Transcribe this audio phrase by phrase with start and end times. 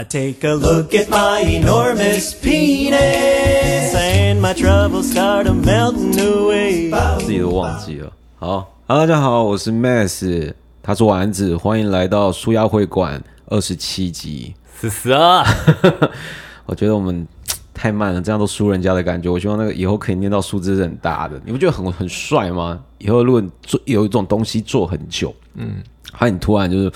[0.00, 6.90] I take a look at my enormous penis and my troubles start a melting away.
[7.18, 8.10] 自己都忘记了。
[8.38, 14.54] 好，Hello，大家好，我是 Mass，他是丸子，欢迎来到舒压会馆二十七集。
[14.80, 15.44] 十十二，
[16.64, 17.28] 我觉得我们
[17.74, 19.28] 太慢了，这样都输人家的感觉。
[19.28, 22.82] 我希望那个以后可以念到数字是很大的，你不觉得很很帅吗？
[22.96, 26.90] 以后如果你做有一种东西做很久，嗯，还有你突然就是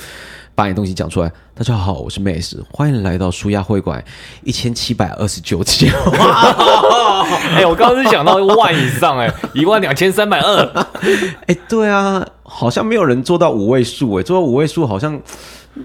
[0.54, 4.04] 把你东西讲出来，大家好，我是 Mass，欢迎来到舒压会馆
[4.42, 5.88] 一千七百二十九集。
[7.54, 10.86] 哎，我刚刚是想到万以上，哎，一万两千三百二，
[11.46, 15.20] 哎，对啊，好像没有人做到五位数，哎，做到五位数好像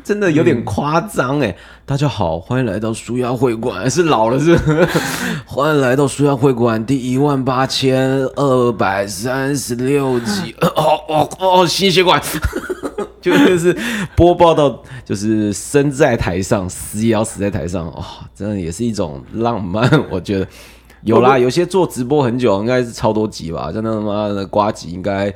[0.04, 1.56] 真的有点夸张，哎。
[1.86, 4.58] 大家好，欢迎来到舒压会馆，是老了是？
[5.46, 12.20] 欢迎来到舒压会馆第一万八千二百三十六集，哦哦哦，心血管，
[13.22, 13.76] 就是
[14.16, 20.48] 播报到，就是生在台上，死也要死在台上，哦，真的也是一种浪漫，我觉得。
[21.04, 23.72] 有啦，有些做直播很久，应该是超多集吧？
[23.72, 25.34] 真的他妈的瓜集，应该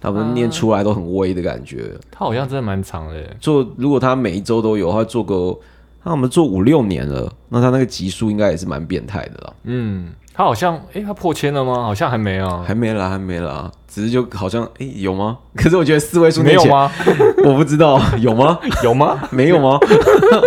[0.00, 1.90] 他们念出来都很微的感觉。
[2.12, 3.20] 他好像真的蛮长的。
[3.40, 5.58] 做如果他每一周都有，他做个，
[6.04, 9.54] 他我们做五六年了，那他那个集数应该也是蛮变态的了。
[9.64, 11.82] 嗯，他好像，哎，他破千了吗？
[11.82, 15.36] 好像还没啊，还没啦，还没啦，只是就好像，哎，有吗？
[15.54, 16.90] 可是我觉得四位数没有吗？
[17.44, 18.58] 我不知道有吗？
[18.82, 19.20] 有吗？
[19.30, 19.78] 没有吗？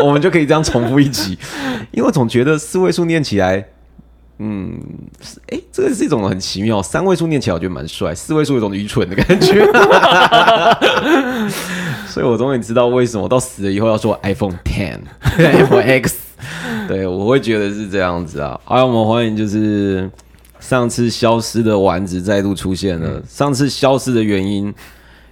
[0.03, 1.37] 我们就可以这样重复一集，
[1.91, 3.63] 因为我总觉得四位数念起来。
[4.39, 4.79] 嗯，
[5.51, 9.63] 哎，这个是一种很奇妙，三位数念起来我觉得蛮帅，四位数有种愚蠢的感觉。
[12.07, 14.97] 所以我终于知道为什么到死了以后要说 iPhone Ten、
[15.37, 16.15] iPhone X。
[16.89, 18.59] 对，我会觉得是这样子啊。
[18.63, 20.09] 好，我们欢迎就是
[20.59, 23.21] 上次消失的丸子再度出现了。
[23.27, 24.73] 上次消失的原因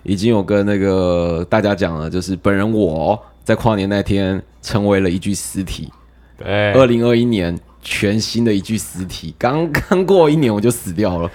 [0.03, 5.91] 已经有跟那个大家讲了，就是本人我在跨年那天成为了一具尸体。
[6.37, 7.57] 对，二零二一年。
[7.83, 11.27] 全新的一具尸体，刚刚过一年我就死掉了。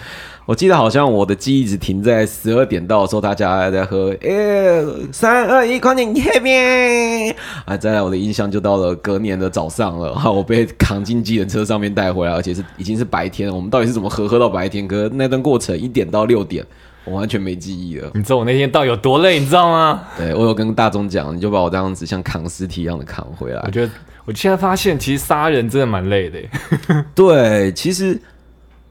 [0.46, 4.80] 我记得好像我的记忆只停在十二点到的时候，大家还在喝，哎，
[5.10, 7.34] 三二一，快点 happy！
[7.64, 14.86] 啊，再来我的印象就到了隔年的早上了， 哈，我被扛进机人车上面带回来，而且是已经是白天了，我们到底是怎么喝喝到白天？
[14.86, 16.64] 可那段过程一点到六点，
[17.04, 18.08] 我完全没记忆了。
[18.14, 20.04] 你知道我那天到底有多累，你知道吗？
[20.16, 23.60] 对我有跟大众讲，你就把我这样子像扛尸体一样的扛回来。
[23.66, 23.90] 我觉得。
[24.24, 26.40] 我现在发现，其实杀人真的蛮累的。
[27.14, 28.20] 对，其实，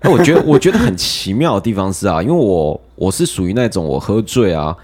[0.01, 4.75] 那我觉得，我觉得很奇妙的地方是啊，因为我我是属于那种我喝醉啊，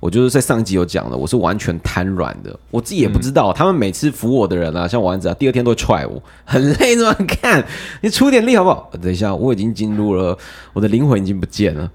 [0.00, 3.52] 我就是在上一集有讲的，我是完全瘫软的，我自己也不知道。
[3.52, 7.26] 他们每次扶我的人啊，像丸子啊，第二天都会踹我，很累你？
[7.26, 7.64] 看
[8.02, 8.90] 你出点力好不好？
[9.00, 10.36] 等一下，我已经进入了，
[10.74, 11.90] 我的灵魂已经不见了。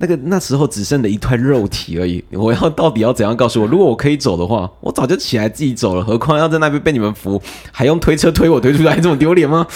[0.00, 3.66] 那个那时候只剩的一团肉体而已，我要到底要怎样告诉我？
[3.66, 7.42] 如果我可以走的话，我早就起来自己走了，何况要在那边被你们扶，
[7.72, 9.66] 还用推车推我 推出来，这么丢脸吗？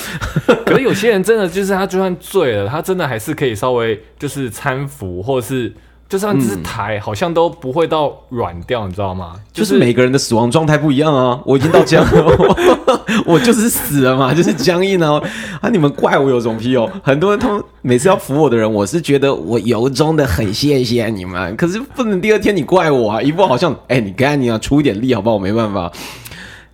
[0.64, 5.72] 可是有些人真的就是他，就算醉了，他真的还是可以稍微就是搀扶，或是。
[6.12, 9.32] 就算是抬，好像都不会到软掉，你知道吗？
[9.50, 11.40] 就是每个人的死亡状态不一样啊！
[11.46, 12.76] 我已经到僵了，
[13.24, 15.18] 我就是死了嘛，就是僵硬啊！
[15.62, 16.86] 啊，你们怪我有种屁哦！
[17.02, 23.22] 很多人他每次要扶我的人，我是觉得我由衷的很谢谢你们，可是不能第二天你怪我啊！
[23.22, 25.36] 一副好像哎，你赶紧啊，出一点力好不好？
[25.36, 25.90] 我没办法，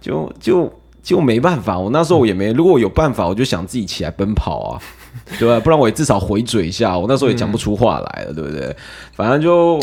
[0.00, 0.68] 就就
[1.00, 1.78] 就没办法。
[1.78, 4.82] 我那时候我也没，如果我有办法，我就想自己起来奔跑啊。
[5.38, 5.60] 对吧？
[5.60, 6.98] 不然我也至少回嘴一下。
[6.98, 8.74] 我那时候也讲不出话来了，对不对？
[9.14, 9.80] 反正就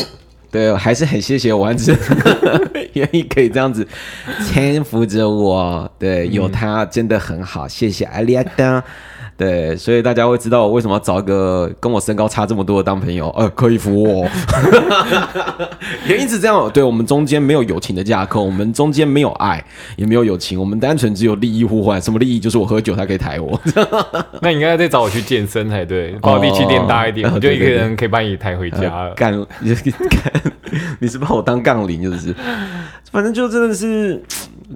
[0.50, 1.94] 对，还是很谢谢丸子，
[2.94, 3.86] 愿意可以这样子
[4.52, 5.90] 搀扶着我。
[5.98, 8.82] 对，有他真的很好，谢谢阿丽亚达。
[9.36, 14.26] 对，所以大家会知道我为什么要找一个跟我身高差这么多的当朋友，呃，可以扶我。
[16.06, 19.62] 原因是这样，对我们中间没有友情的架构，我们中间没有爱，
[19.96, 22.00] 也没有友情，我们单纯只有利益互换。
[22.00, 22.40] 什么利益？
[22.40, 23.60] 就是我喝酒，他可以抬我。
[24.40, 29.12] 那你应该再找我去健身才对，把我力气练大一点，我就一个人可以把你抬回家了。
[29.16, 30.42] 干， 干，
[30.98, 32.34] 你是把我当杠铃，就是，
[33.12, 34.22] 反正就真的是。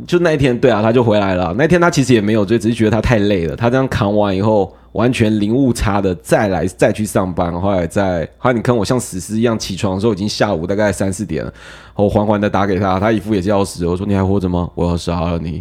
[0.06, 1.54] 就那一天，对啊，他就回来了。
[1.58, 3.56] 那天他其实也没有追，只是觉得他太累了。
[3.56, 7.52] 他这样扛完以后，完全零误差的再来再去上班。
[7.60, 11.52] 后来在，后来你看我像死尸一样起床的时候，已经下午大概三四点了。
[11.96, 13.84] 我缓缓的打给他，他一副也是要死。
[13.84, 14.70] 我说你还活着吗？
[14.74, 15.60] 我要杀了你。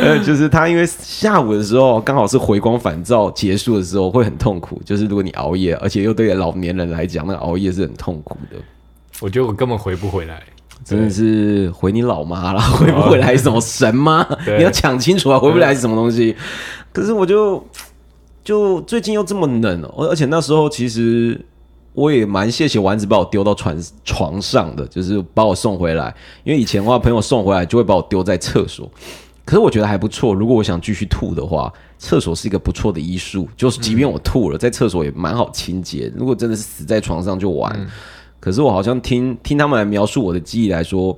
[0.00, 4.80] 呃，就是他因为下午的时候刚好是回光返照结束的时候，会很痛苦。
[4.84, 8.56] 就是如果你熬夜，而且又对老年人来讲，那熬夜是很痛苦的。
[9.20, 10.40] 我觉得我根本回不回来。
[10.88, 14.26] 真的是回你老妈了，回不回来什么神吗？
[14.56, 16.34] 你要讲清楚啊，回不来是什么东西？
[16.94, 17.62] 可是我就
[18.42, 21.38] 就最近又这么冷，而而且那时候其实
[21.92, 26.14] 我也蛮谢谢丸子把我丢到床床上的，就是把我送回来。
[26.42, 28.90] 因为以前的话，朋友送回来就会把我丢在厕所。
[29.44, 30.32] 可是我觉得还不错。
[30.32, 33.46] 如果我想继续吐的话，厕所是一个不错的医术。
[33.56, 36.10] 就是即便我吐了，在厕所也蛮好清洁。
[36.16, 37.86] 如果真的是死在床上就完。
[38.40, 41.16] 可是我好像听听他们来描述我的记忆来说，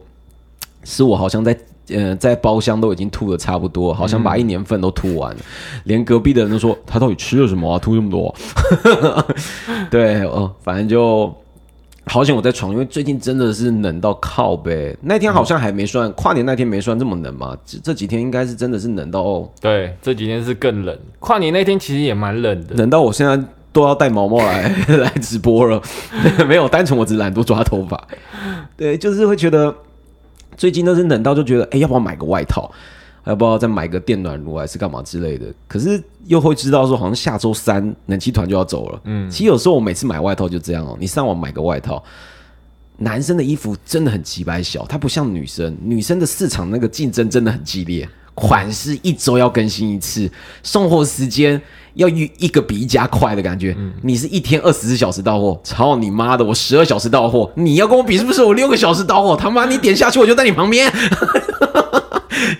[0.85, 1.57] 是我好像在
[1.89, 5.41] 呃在包厢都已经吐的差不多，好像把一年份都吐完了。
[5.85, 8.35] 连隔壁的人都说他到底吃了什么啊，吐这么多。
[9.91, 11.33] 对，哦，反正就
[12.07, 14.97] 好险我在床，因为最近真的是冷到靠呗。
[15.03, 20.99] 那天好像还没算跨年那天没算这么冷嘛，这这几天应该是真的是冷到对，这几天是更冷。
[21.19, 23.39] 跨年那天其实也蛮冷的，冷到我现在
[23.73, 24.69] 都要带毛毛来
[24.99, 25.81] 来直播了。
[26.47, 28.03] 没有，单纯我只懒惰抓头发。
[28.77, 29.75] 对，就是会觉得
[30.57, 32.71] 最近都是冷到就觉得，哎，要不要买个外套？
[33.27, 35.47] 要不要再买个电暖炉还是干嘛之类的？
[35.69, 39.01] 可是又会知道说，好像下周三冷气团就要走了。
[39.05, 42.03] 嗯，其实有时候我每次买外套就这样哦，你上网买个外套，
[42.97, 50.29] 男生的衣服真的很极白小，它不像女生，女生的市场那个竞争真的很激烈，款式一周要更新一次，
[50.63, 51.61] 送货时间
[51.95, 53.77] 要一一个比一家快的感觉。
[54.03, 58.43] 你是一天二十四小时到货，操你妈的，我十二小时到货，你要跟我比是不是？
[58.43, 60.93] 我六个小时到货，他妈你点下去我就在你旁边。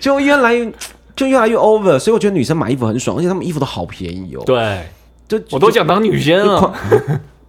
[0.01, 0.73] 就越来越
[1.17, 4.43] 就越来越 over，所以我觉得女生买衣服很爽，而且她们衣服都好便宜哦。
[4.47, 4.87] 对，
[5.29, 6.73] 就我都想当女生了。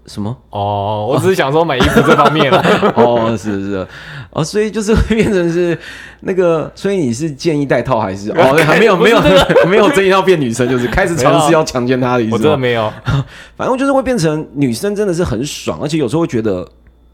[0.06, 0.36] 什么？
[0.50, 2.62] 哦，我只是想说买衣服这方面了。
[2.96, 3.88] 哦，是是
[4.32, 5.78] 哦，所以就是会变成是
[6.22, 8.32] 那个，所以你是建议戴套还是？
[8.32, 9.20] 哦， 还没有没有
[9.68, 12.34] 没有真要变女生，就是开始尝试要强奸她的意思。
[12.34, 12.92] 我真的没有，
[13.56, 16.68] 反正就是会变成女生真的是很爽，而且有时候会觉得。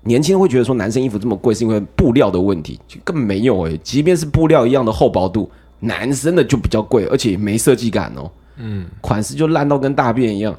[0.04, 3.78] 年轻人会觉得说男生衣服这么贵是因为布料的问题，根本没有诶。
[3.84, 5.51] 即便是布料一样的厚薄度，
[5.81, 8.31] 男生的就比较贵，而且没设计感哦。
[8.56, 10.56] 嗯，款式就烂到跟大便一样。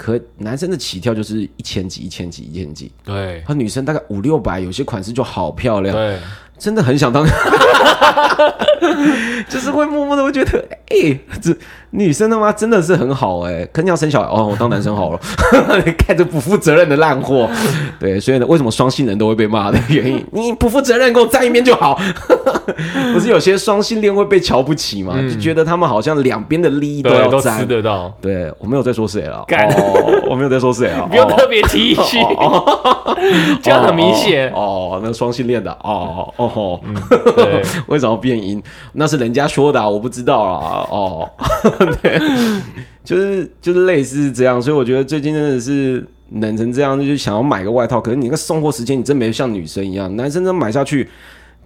[0.00, 2.90] 可男生的起跳就是一千几、一千几、一千几。
[3.04, 5.94] 对，和女生大概五六百，有些款式就好漂亮。
[5.94, 6.18] 对。
[6.58, 7.24] 真的很想当，
[9.48, 11.56] 就是会默默的会觉得，哎，这
[11.90, 15.20] 女生他妈真的是很好哎，肯定要生小孩哦，我当男生好了，
[15.98, 17.48] 看着不负责任的烂货，
[17.98, 21.98] 对，所以呢，为什么双性人都会被骂的原因， 你不负责任，跟我站一边就好，
[23.12, 25.14] 不是有些双性恋会被瞧不起吗？
[25.22, 32.18] 就觉得他们好像两边的利益都要吃得到，对我没有在说谁了，哦，我没有在说谁啊，不用特别提一句，
[33.62, 34.50] 这样很明显。
[34.52, 36.50] 哦，那双性恋的哦哦。
[36.60, 36.80] 哦，
[37.36, 38.62] 对，为什么变音？
[38.92, 40.86] 那是人家说的，我不知道啊。
[40.90, 41.30] 哦，
[42.02, 42.20] 对，
[43.04, 48.00] 就是就是类似这样，所以我觉得最近真的是冷成这样，就想要买个外套。
[48.00, 51.08] 可是你那个送货时间，你真没像女生一样，男生真买下去，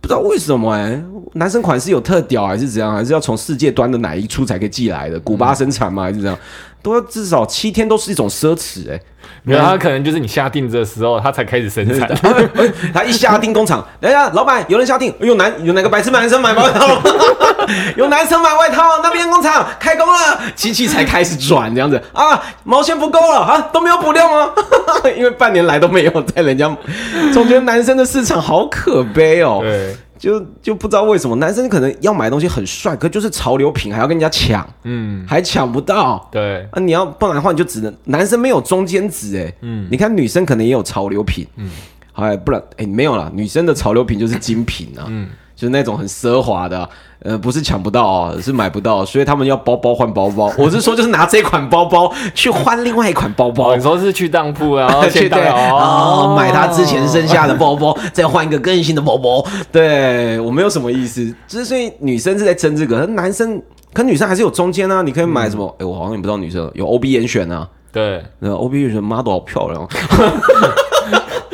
[0.01, 1.03] 不知道为什么哎，
[1.35, 5.19] 男生款式有特屌还是怎样，还是要从世界端的哪一出才可以寄来的？
[5.21, 6.05] 古巴生产吗？
[6.05, 6.39] 还是怎样？
[6.83, 9.01] 都要至少七天都是一种奢侈哎。
[9.43, 12.07] 没有，他可能就是你下定的时候，他才开始生产。
[12.93, 16.87] 他一下定工厂，等一下，老板有人下定，有男有哪个白痴男生买外套？
[17.97, 24.51] 有男生买外套，那边工厂开工了，机器才开始转这样子啊，毛线不够了啊，都没有补料吗？
[25.17, 26.69] 因为半年来都没有在人家，
[27.33, 29.59] 总觉得男生的市场好可悲哦。
[29.63, 29.97] 对。
[30.17, 36.27] 就就不知道为什么男生可能要买东西很帅，可就是潮流品还要跟人家抢，嗯，还抢不到。
[36.33, 41.69] 对啊，你要不然的话你就只能男生没有中间值哎，嗯，你看女生可能也有潮流品，嗯，
[42.15, 45.29] 哎，不然哎没有了，女生的潮流品就是精品啊，嗯。
[45.57, 46.89] 就是那种很奢华的，
[47.25, 50.53] 呃，不是抢不到啊，是买不到，所以他们要包包换包包。
[50.59, 53.75] 我是说，就是拿这款包包去换另外一款包包。
[53.75, 59.43] 你说是去当铺，然 后去对哦，买他之前剩下的包包， 再换一个更新的包包。
[59.73, 63.61] 对我没有什么意思，就是所以女生是在争这个，男生
[63.95, 65.75] 可女生还是有中间啊，你可以买什么？
[65.79, 67.67] 哎，我好像也不知道女生有 O B 严选啊。
[67.91, 69.89] 对，那 O B 严选 model 好漂亮。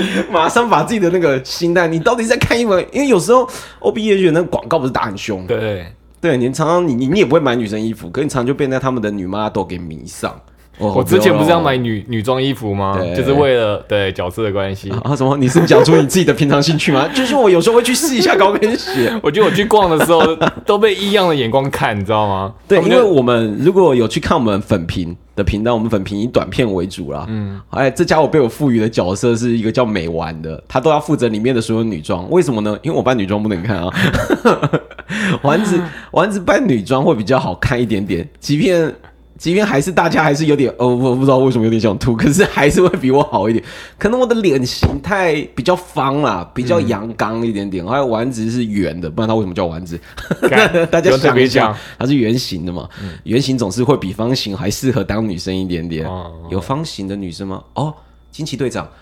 [0.31, 2.85] 马上把自己的那个心态，你到底在看英文？
[2.93, 3.49] 因为有时候
[3.81, 5.87] O B 也选那个广告不是打很凶，对
[6.21, 10.39] 对，你常常你你你也不会买女生衣服，可你常常就被那他们的女 model 给迷上。
[10.81, 12.99] 我之前不是要买女女装衣服吗？
[13.15, 15.15] 就是为了对角色的关系啊？
[15.15, 15.37] 什么？
[15.37, 17.09] 你是讲出你自己的平常兴趣吗？
[17.15, 19.13] 就是我有时候会去试一下高跟鞋。
[19.23, 20.21] 我觉得我去逛的时候
[20.65, 22.53] 都被异样的眼光看，你知道吗？
[22.67, 27.27] 对，因为我们如果有去看我们粉评的频道，我们粉评以短片为主啦。
[27.29, 32.29] 嗯，哎，这家伙被我赋予的角色是一个叫美丸的，他都要负责里面的所有女装。
[32.31, 32.79] 为什么呢？
[32.83, 33.89] 因为我扮女装不能看啊。
[35.43, 35.81] 丸子
[36.13, 38.93] 丸子扮女装会比较好看一点点，即便。
[39.41, 43.65] 即便还是大家还是有点哦，我不知道为什么有点想吐，可是还是会比我好一点。
[43.99, 47.83] 可能我的脸型太比较方啦，比较阳刚一点点。
[47.87, 49.99] 还有丸子是圆的，不然它为什么叫丸子？
[50.91, 52.87] 大家想一想，它是圆形的嘛？
[53.25, 56.07] 圆形总是会比方形还适合当女生一点点。
[56.51, 57.63] 有方形的女生吗？
[57.73, 57.95] 哦，
[58.31, 58.89] 惊奇队长。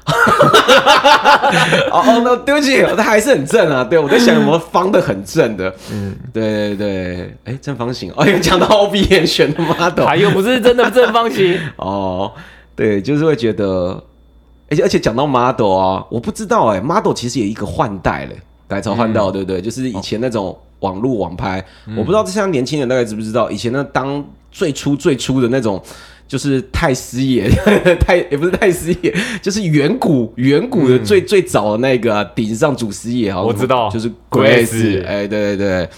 [1.90, 3.82] 哦哦，那对不起，他还是很正啊。
[3.84, 5.72] 对，我在想有没有方的很正的。
[5.90, 8.12] 嗯，对对对，哎，正方形。
[8.16, 11.58] 哦，有讲到 O B 眼选的 model，他又不是真的正方形。
[11.76, 12.32] 哦，
[12.76, 14.02] 对，就是会觉得，
[14.70, 19.60] 而且而且讲到 model 啊，我不知道哎，model 其实也一个换代嘞，改朝换代，对不对？
[19.60, 21.64] 就是以前那种网络网拍，
[21.96, 25.82] 我不知道这像年轻人大概知不知道，以前那当最初最初的那种。
[26.28, 27.50] 就是太师爷，
[27.98, 35.88] 太也不是太师爷，就是远古远古的最最早的那个顶上祖师爷，好，我知道，就是 Grace，哎，对对对，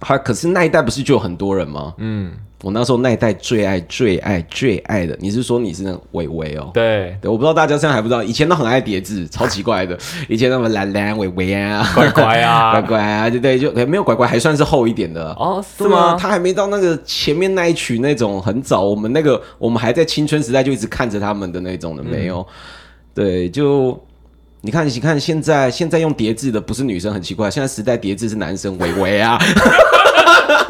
[0.00, 1.92] 他可是那一代不是就有很多人吗？
[1.98, 2.32] 嗯。
[2.62, 6.70] 我那时候那一代最爱最爱最爱的，你是说你是那伟伟哦？
[6.72, 9.98] 对对，我不知道大家现在还不知道，以前都很爱叠字，超奇怪的。
[10.28, 16.16] 以前那么蓝蓝伟伟啊， 乖乖啊，乖乖啊，对对，就没有乖乖，还算是厚一点的哦，是吗？
[16.18, 22.46] 他还没到那个前面那一曲那种很早，我们那个我们还在青春时代就一直看着他们的那种的没有。
[23.12, 24.00] 对，就
[24.60, 29.36] 你看，你看现在现在用叠字的不是女生，很奇怪，现在时代叠字是男生，伟伟啊。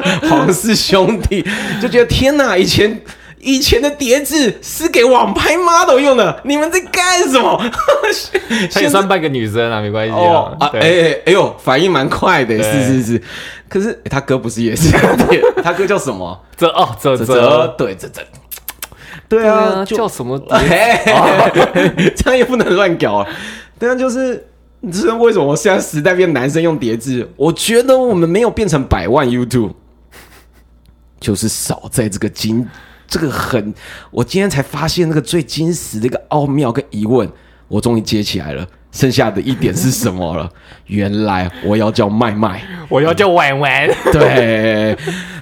[0.29, 1.45] 皇室兄弟
[1.81, 2.57] 就觉得天哪！
[2.57, 3.01] 以前
[3.39, 7.61] 以前的碟子是给网拍 model 用的，你们在干什么？
[8.71, 10.51] 他也算半个女生啊，没关系啊。
[10.73, 13.21] 哎哎呦，反应蛮快的，是是是。
[13.67, 14.91] 可是他哥不是也是？
[15.63, 16.39] 他哥叫什么？
[16.55, 18.21] 泽哦，泽泽，对泽泽。
[19.27, 20.39] 对啊，叫什么？
[22.15, 23.27] 这样也不能乱搞啊。
[23.79, 24.47] 对啊，就是。
[24.85, 27.25] 你知道为什么现在时代变男生用叠字？
[27.37, 29.71] 我觉得我们没有变成百万 YouTube，
[31.23, 32.67] 就是少在这个金
[33.07, 33.73] 这个很。
[34.11, 37.31] 我今天才发现那个最金石的一个奥妙跟疑问，
[37.69, 38.67] 我终于接起来了。
[38.91, 40.47] 剩下的一点是什么了？
[40.85, 43.87] 原来我要叫麦麦，我要叫婉婉。
[44.11, 44.95] 对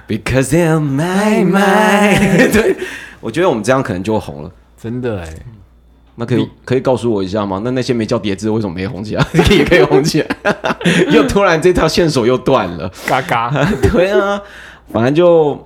[0.08, 2.48] ，Because I'm 麦麦。
[2.48, 2.76] 对，
[3.20, 5.28] 我觉得我们这样可能就红了，真的哎。
[6.14, 7.60] 那可以可以告诉我一下吗？
[7.64, 9.26] 那那些没叫叠字为什么没红起来？
[9.50, 10.36] 也可以红起来，
[11.10, 13.50] 又突然这条线索又断了，嘎嘎。
[13.82, 14.40] 对啊，
[14.92, 15.58] 反正就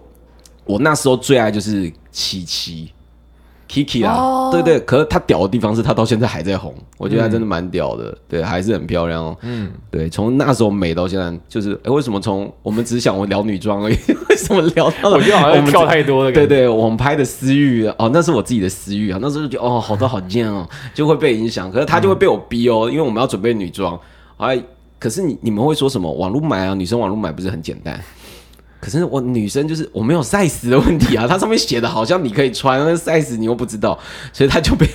[0.66, 2.90] 我那时候最爱就是七七。
[3.68, 9.36] Kiki 啊，对对，可是她屌的地方是她到现在还在红，我觉得她真的蛮屌的，对，还是很漂亮哦。
[9.42, 13.96] 嗯，对，从那时候美到现在，就是哎，为什么从我们只想聊女装而已，
[14.30, 16.30] 为什么聊到我觉得好像跳太多了？
[16.30, 23.98] 对对，我们拍的私欲哦，那是我自己的私欲啊，那时候就觉得哦，好多好贱哦，就会被影响，可是她就会被我逼哦，因为我们要准备女装，
[24.36, 24.62] 哎，
[25.00, 26.08] 可是你你们会说什么？
[26.12, 28.00] 网络买啊，女生网络买不是很简单？
[28.86, 33.98] 可是我女生就是我没有 size 的问题啊，它上面写的好像你可以穿，那 size 你又不知道，
[34.32, 34.86] 所以他就被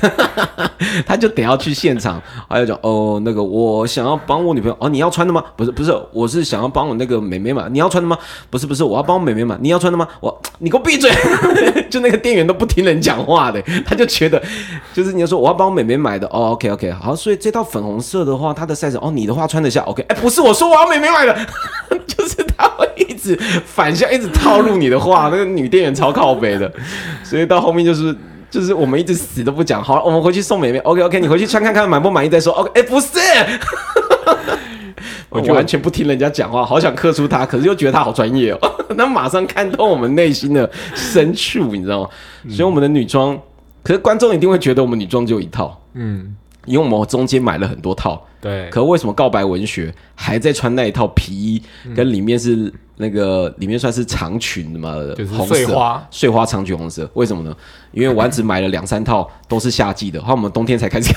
[1.06, 5.44] 他就得要去现场，还要讲哦那个我想要帮我女朋友哦你要穿的吗？
[5.58, 8.18] 不是不是，我是想要帮我那个美眉买，你要穿的吗？
[8.50, 10.08] 不是不是，我要帮我美眉买，你要穿的吗？
[10.22, 11.12] 我你给我闭嘴！
[11.90, 14.42] 就那个店员都不听人讲话的，他就觉得
[14.94, 21.38] 就是你要说我要帮我美眉买的哦 OK OK 好，所以这套粉红色的话，它的 size 哦你的话穿得下 OK 哎不是我说我要美眉买的，
[22.08, 23.36] 就是他会一直。
[23.66, 26.72] 反向一直套路你的话， 那个女店员超靠北的，
[27.24, 28.16] 所以到后面就是
[28.50, 29.84] 就是我们一直死都不讲。
[29.84, 30.80] 好了，我们回去送美美。
[30.80, 32.52] OK OK，你回去穿看看满不满意再说。
[32.54, 33.18] OK，哎，不是，
[35.30, 38.60] 我就完全不听人家讲话，好想克出他，可是又觉得他好专业哦。
[38.98, 42.10] 那马上看透我们内心的深处，你知道吗？
[42.50, 43.40] 所以我们的女装，
[43.84, 48.26] 可是观众一定会觉得我们女装只有一套，嗯，因为我们中间买了很多套。
[48.42, 51.62] 对，可为什么告白文学还在穿那一套皮衣，
[51.96, 54.96] 跟里面是那个里面算是长裙嘛？
[55.16, 57.56] 就是碎花碎花长裙红色，为什么呢？
[57.92, 61.14] 因为丸子买了两三套都是夏季的，然后我们冬天才开始。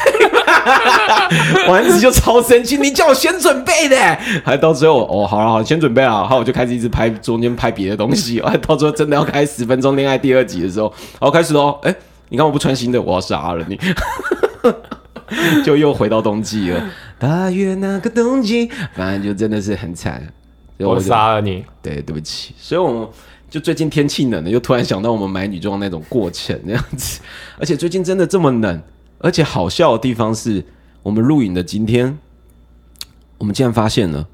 [1.69, 3.97] 丸子就超生气，你叫我先准备的，
[4.45, 11.95] 还到最后哦，好了好，先准备了，然后我就开始一直拍中间拍别的东西， 还到最后真的要开十分钟恋爱第二集的时候，好开始喽，哎，
[12.31, 13.79] 你看我不穿新的，我要杀了你。
[15.65, 16.83] 就又回到冬季了，
[17.25, 20.23] 大约那个冬季，反正就真的是很惨。
[20.77, 22.55] 我杀了你，对，对不起。
[22.59, 23.09] 所以我们
[23.49, 27.23] 就最近天气冷了，又突然想到我们买女装那种过程那样子。
[27.59, 28.83] 而且最近真的这么冷，
[29.21, 30.63] 而且好笑的地方是
[31.03, 32.19] 我们录影的今天，
[33.39, 34.29] 我们竟然发现了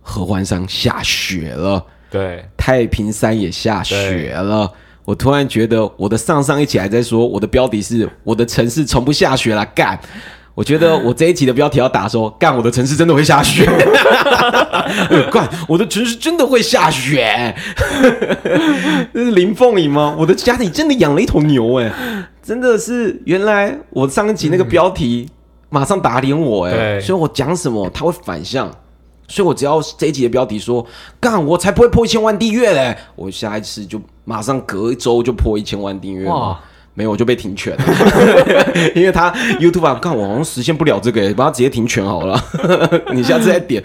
[0.00, 4.72] 合欢山下雪了，对，太平山也下雪了。
[5.04, 10.00] 我突然觉得我的上上一起还在说我的标题是我的城市从不下雪了，干！
[10.60, 13.64] 我觉得我这一集的标题要打说干我的城市真的会下雪，
[15.32, 17.56] 干我的城市真的会下雪，
[19.14, 20.14] 这是林凤仪吗？
[20.18, 21.90] 我的家里真的养了一头牛哎，
[22.42, 25.30] 真的是原来我上一集那个标题
[25.70, 28.70] 马上打脸我哎，所以我讲什么他会反向。
[29.28, 30.84] 所以，我只要这一集的标题说
[31.18, 32.94] “干”，我才不会破一千万订阅嘞！
[33.14, 36.60] 我下一次就马上隔一周就破一千万订阅哇！
[37.00, 37.84] 没有我就被停权了，
[38.94, 42.38] 因为他 YouTube 啊，看我好像实现不了这个、欸，把它直接停权好了。
[43.14, 43.82] 你下次再点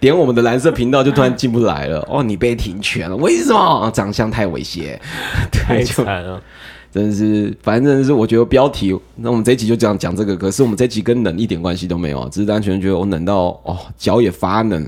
[0.00, 2.04] 点我们的蓝色频道，就突然进不来了。
[2.10, 3.88] 哦，你被停权了，为什么？
[3.94, 4.98] 长相太猥亵，
[5.52, 6.42] 太惨了。
[6.90, 10.36] 真的是，反正是我觉得标题，那我们这一集就这样讲这个。
[10.36, 14.84] 可是我们这一集跟冷一点关系都没有啊，只是单纯觉得我冷到哦，脚也发冷。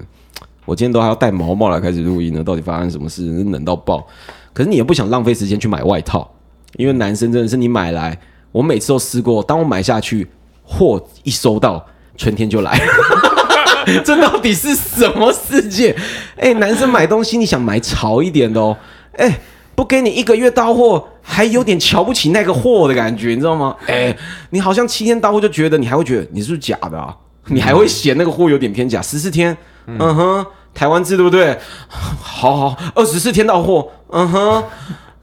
[0.65, 3.23] 我今天都还要戴毛毛来开始录音呢，到底发生什么事？
[3.45, 4.05] 冷到爆。
[4.53, 6.29] 可是你也不想浪费时间去买外套，
[6.77, 8.19] 因为男生真的是你买来，
[8.53, 10.29] 我每次都试过，当我买下去，
[10.63, 11.85] 货一收到，
[12.17, 12.79] 春天就来。
[14.05, 15.97] 这到底是什么世界？
[16.37, 18.77] 哎、男生买东西你想买潮一点的哦，
[19.17, 19.41] 哎、
[19.75, 23.75] 不给你一个月到货，还有点瞧不起那个货的感觉，你知道吗？
[23.87, 24.15] 哎、
[24.51, 27.17] 你好像七天到货就觉得，你还会觉得你是不是假的啊？
[27.47, 29.57] 你还会嫌那个货有点偏假，十四天，
[29.87, 31.59] 嗯哼，台湾制对不对？
[31.89, 34.65] 好好，二十四天到货，嗯哼。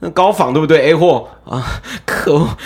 [0.06, 2.56] 那高仿对不对？A 货啊，可恶，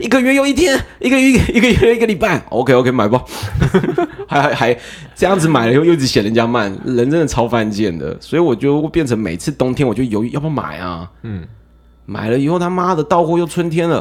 [0.00, 3.22] 一个月又一天，一个月一个月一个礼拜，OK OK，买吧。
[4.26, 4.78] 还还还
[5.14, 11.10] 这样子买了以后又一直嫌人家慢，人真的超犯贱的，所以我就会变成每次冬天我就犹豫要不要买啊。
[11.22, 11.46] 嗯，
[12.06, 13.98] 买了以后他妈的到货又春天了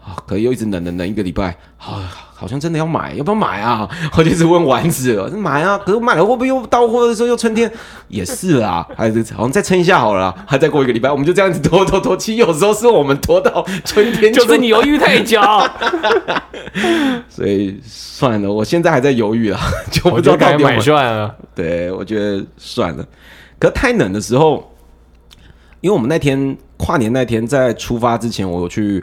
[0.00, 3.88] 啊，可又一直冷冷冷一个礼拜，啊，好像真的要买，要不要买啊？
[4.16, 7.70] 我就一直问丸子，买啊，可是买了会不会又到货的时候又春天？
[8.08, 15.40] 也是啊， 还是好像再撑一下好了，还再过一个礼拜，我们就这样子拖拖拖，其实有时候是我们拖到春天就是你犹豫太久，
[17.28, 20.78] 所以算了，我现在还在犹豫啊，就不我知道就该买。
[20.78, 21.34] 算了。
[21.54, 23.04] 对，我觉得算了。
[23.58, 24.72] 可太冷的时候，
[25.80, 29.02] 因为我们那天跨年那天在出发之前，我有去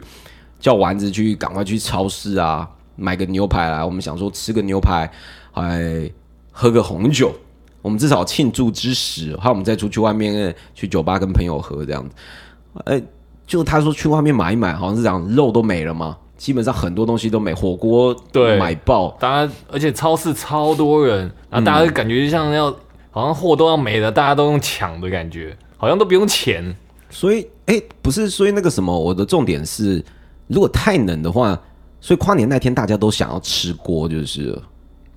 [0.60, 3.84] 叫丸子去赶快去超市啊，买个牛排来。
[3.84, 5.10] 我们想说吃个牛排，
[5.52, 6.10] 还
[6.50, 7.34] 喝个红酒，
[7.82, 12.14] 我们至少庆祝之时，还有我们再出去外面去酒吧跟朋友喝这样子。
[12.84, 13.00] 哎、
[13.46, 22.70] 就他说去外面买一买，好像是讲，肉都没了嘛，基本上很多东西都没，火锅对买爆，大家而且超市超多人，然后大家感觉就像要、
[23.10, 26.74] 好像货都要没了，大家都用抢的感觉，好像都不用钱。
[27.10, 30.04] 所以，哎、不是，所以那个什么，我的重点是，
[30.48, 31.56] 如果太冷的话，
[32.04, 34.62] 所以跨年那天大家都想要吃锅，就是了。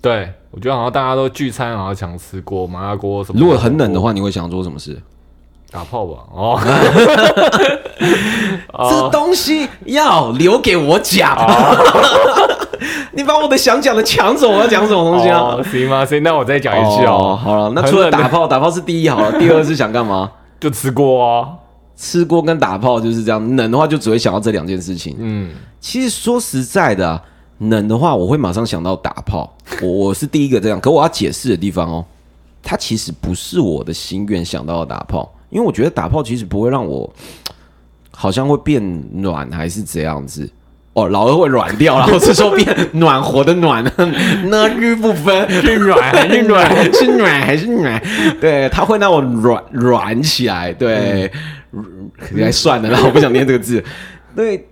[0.01, 3.41] 对，我觉得好像大家都聚餐，然后想吃锅、麻辣锅什么。
[3.41, 4.97] 如果很冷的，话，你会想做什么事？
[5.69, 6.23] 打炮吧。
[6.31, 6.57] 哦，
[8.89, 11.37] 这东西要留给我讲。
[13.11, 15.39] 你把我的想讲的抢走，我要讲什么东西啊？
[15.39, 16.05] 哦，行吗？
[16.05, 20.31] 行，那我再讲一句哦，哦，好了，那除了打炮，打炮是第一好了，第二是想干嘛？
[20.57, 21.49] 就吃锅啊。
[21.97, 23.55] 吃锅跟打炮就是这样。
[23.57, 25.15] 冷的话就只会想到这两件事情。
[25.17, 27.21] 嗯，其实说实在的、啊，
[27.57, 30.79] 冷的话我会马上想到打炮，我我是第一个这样。
[30.79, 32.05] 可我要解释的地方哦，
[32.61, 37.11] 它其实不是我的心愿想到的打炮，因为我觉得打炮其实不会让我
[38.11, 38.81] 好像会变
[39.21, 40.49] 暖还是怎样子。
[40.97, 43.85] 哦，老二会软掉，然后这时候变 暖和的暖，
[44.45, 48.01] 那日不分是软还是暖，是暖还是暖？
[48.41, 50.73] 对，它会让我软软起来。
[50.73, 51.31] 对，
[52.31, 53.83] 来算了，然后我不想念这个字。
[54.35, 54.67] 对，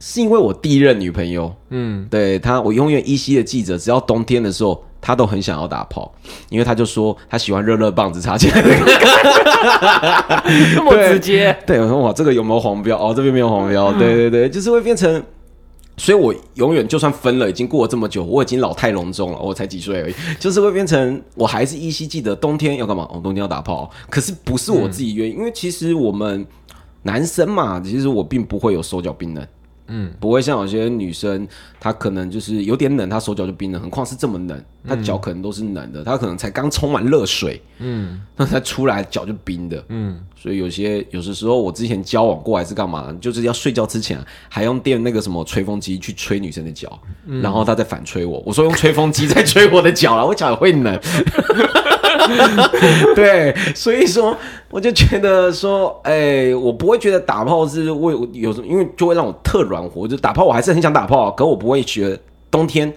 [0.00, 6.12] 是因为我第一任女朋友，嗯，对她，我永远依稀的记着，只要冬天的时候，她都很想要打炮，
[6.50, 10.74] 因为他就说他喜欢热热棒子插起来的感觉。
[10.76, 11.56] 这么直接。
[11.66, 12.94] 对，我说哇，这个有没有黄标？
[12.98, 13.90] 哦，这边没有黄标。
[13.94, 15.22] 对对对，就是会变成。
[15.96, 23.08] 所以，我永远就算分了，已经过了这么久，我已经老态龙钟了，我才几岁而已， 就是会变成我还是依稀记得冬天要干嘛？
[23.10, 26.46] 哦，冬天要打炮，可是不是我自己愿意，因为其实我们
[27.04, 29.44] 男生嘛，其实我并不会有手脚冰冷，
[29.88, 31.46] 嗯，不会像有些女生，
[31.80, 47.00] 她可能就是有点冷，她手脚就冰冷，何况是这么冷，她脚可能都是冷的，她可能才刚冲完热水，嗯那她出来脚就冰的，嗯，所以有些有的时候我之前交往过还是干嘛，就是要睡觉之前还用电那个什么吹风机去吹女生的脚，
[47.42, 48.42] 然后她再反吹我。
[48.46, 51.00] 我说用吹风机在吹我的脚了，我脚也会冷。
[53.14, 54.36] 对，所以说
[54.70, 62.18] 我就觉得说，哎、我不会觉得打炮是为有时候因为就会让我特软和，就打炮我还是很想打炮，可我不会觉得
[62.50, 62.92] 冬天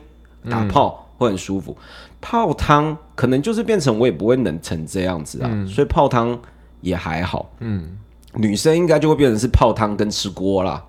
[0.50, 1.76] 打炮会很舒服。
[2.20, 6.40] 泡汤可能就是变成我也不会冷成这样子啊，所以泡汤
[6.82, 7.52] 也还好。
[7.60, 7.98] 嗯，
[8.36, 10.84] 女生应该就会变成是泡汤跟吃锅啦，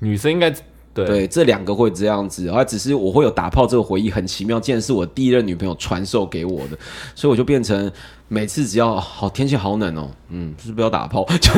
[0.00, 0.52] 女生应该
[0.94, 6.78] 对，这两个会这样子，而只是我会有打炮这个回忆，很奇妙，竟然是我第一任女朋友传授给我的，
[7.14, 7.90] 所以我就变成
[8.28, 11.50] 每次只要好天气好冷哦，嗯，就是不要打炮， 就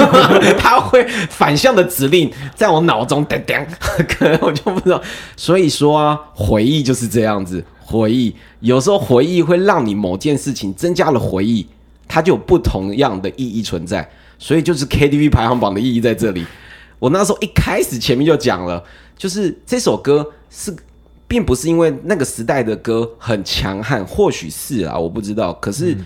[0.56, 3.66] 他会反向的指令在我脑中叮叮，
[4.08, 5.02] 可能我就不知道，
[5.36, 11.66] 所以说啊，回忆就是这样子，回忆有时候回忆会让你某件事情增加了回忆，
[12.06, 16.44] 它就有不同样的意义存在，所以就是 KTV 排行榜的意义在这里。
[17.00, 18.82] 我那时候一开始前面就讲了，
[19.16, 20.74] 就是这首歌是。
[21.26, 25.52] 并不是因为那个时代的歌很强悍，或许是啊，我不知道。
[25.54, 25.96] 可是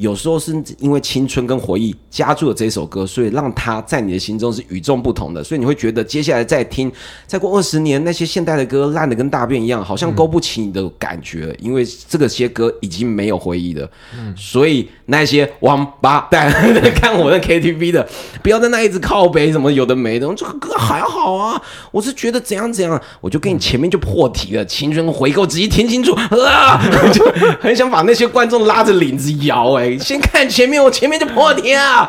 [0.00, 5.44] 有时候是因为青春跟回忆加注了这首歌，所以让它在你的心中是与众不同的。
[5.44, 6.90] 所以你会觉得接下来再听，
[7.26, 13.86] 再过二十年，那些现代的歌烂的跟大便一样，好像勾不起你的感觉，因为这个些歌已经没有回忆了。
[14.16, 16.50] 嗯所以那些王八蛋
[16.94, 18.08] 看我的 KTV 的，
[18.42, 21.60] 不要在那一直靠背什么有的没的，这个歌还好啊。
[21.92, 26.80] 我是觉得怎样怎样，我就跟你前面就破题了，青春回购，仔细听清楚啊，
[27.12, 27.22] 就
[27.60, 29.89] 很想把那些观众拉着领子摇哎。
[29.98, 32.08] 先看前面，我前面就破天啊，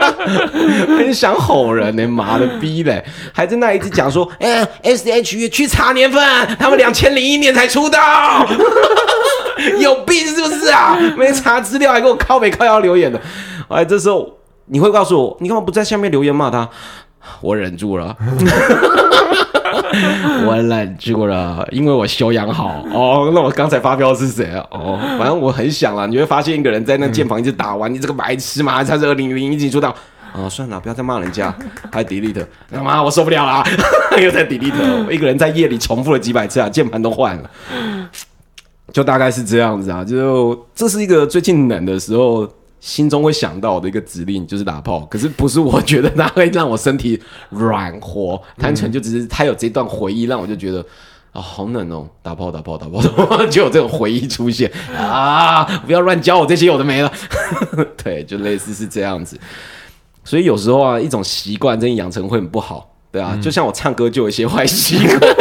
[0.88, 6.22] 很想吼人呢，妈的逼嘞，还在那一直讲说，哎，S H E 去查年份，
[6.58, 8.46] 他们两千零一年才出道，
[9.78, 10.96] 有病是不是啊？
[11.16, 13.20] 没查资料还给我靠北靠腰留言的，
[13.68, 16.68] 哎，这时候你会告诉我，你干嘛不在下面留言骂他？
[17.40, 18.16] 我忍住了。
[20.46, 23.30] 我忍住了，因为我修养好哦。
[23.34, 24.64] 那我刚才发飙是谁啊？
[24.70, 26.06] 哦，反正我很想了。
[26.06, 28.84] 你会发现一个人在那键盘一直打完，你这个白痴嘛？
[28.84, 29.94] 他是二零零一级出道
[30.32, 30.48] 啊？
[30.48, 31.54] 算了，不要再骂人家，
[31.90, 32.44] 还 delete。
[32.70, 33.64] 他妈，我受不了了，
[34.22, 35.04] 又在 delete。
[35.06, 37.50] 我一个人在夜里重复了几百次啊，键盘都换了，
[38.92, 40.04] 就大概是这样子啊。
[40.04, 42.48] 就这是一个最近冷的时候。
[42.82, 50.84] 心中会想到的一个指令就是打炮，可是不是我觉得它会让我身体软和，单纯就只是他有这段回忆让我就觉得
[51.30, 53.00] 啊好冷哦，打炮打炮打炮，
[53.46, 54.68] 就有这种回忆出现
[54.98, 55.62] 啊！
[55.86, 57.12] 不要乱教我这些有的没了，
[58.02, 59.38] 对，就类似是这样子。
[60.24, 65.20] 所以有时候啊，一种习惯真的养成会很不好，对啊，就像我唱歌就有一些坏习惯。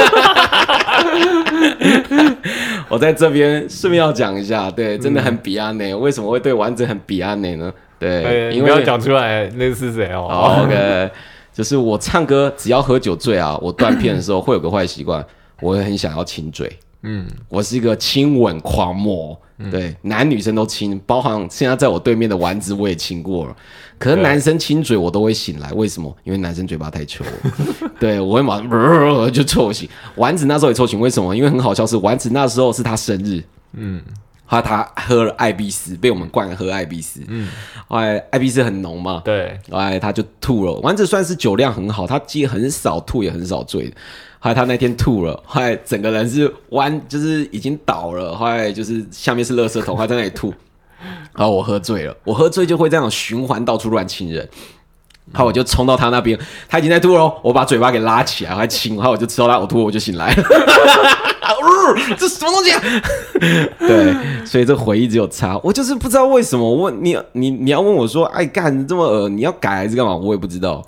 [2.91, 7.71] 我在这边顺便要讲一下，对，真的很比安内，为什么会对丸子很比安内呢？
[7.97, 11.10] 对，因为要讲出来那是谁哦？OK，
[11.54, 15.25] 就是我唱歌只要喝酒醉啊，我断片的时候会有个坏习惯，
[15.62, 16.69] 我会很想要亲嘴。
[17.04, 19.39] 嗯，我是一个亲吻狂魔，
[19.71, 23.56] 对，男女生都亲，包含现在在我对面的丸子我也亲过了。
[24.02, 26.12] 可是男生亲嘴我都会醒来，为什么？
[26.24, 27.24] 因为男生嘴巴太臭。
[28.00, 28.68] 对，我会马上
[29.32, 29.88] 就臭醒。
[30.16, 31.36] 丸子那时候也臭醒，为什么？
[31.36, 34.02] 因为很好笑，是丸子那时候是他生日，嗯，
[34.48, 37.48] 他他喝了艾必斯，被我们灌喝艾必斯，嗯，
[37.88, 40.74] 后来艾必斯很浓嘛，对，后来他就吐了。
[40.82, 43.94] 丸子算是酒量很好，他既很少吐，也很少醉。
[44.40, 50.52] 后来他那天吐了，后来整个人是弯，就是已经倒了，后来就是下面是垃圾桶，还在那里吐。
[51.34, 54.48] 好我喝醉了，我喝醉就会这样循环到处乱亲人，
[55.32, 56.38] 然后我就冲到他那边，
[56.68, 60.44] 他已经在吐了，我把嘴巴给拉起来，我还亲，然后我就吃到他呕吐，我就醒来了。
[62.18, 62.72] 这什么东西？
[63.80, 66.64] 对，所以这回忆只有差，我就是不知道为什么。
[66.64, 70.16] 我问你，你你要问我说，哎，干这么恶，你要改还是干嘛？
[70.16, 70.84] 我也不知道。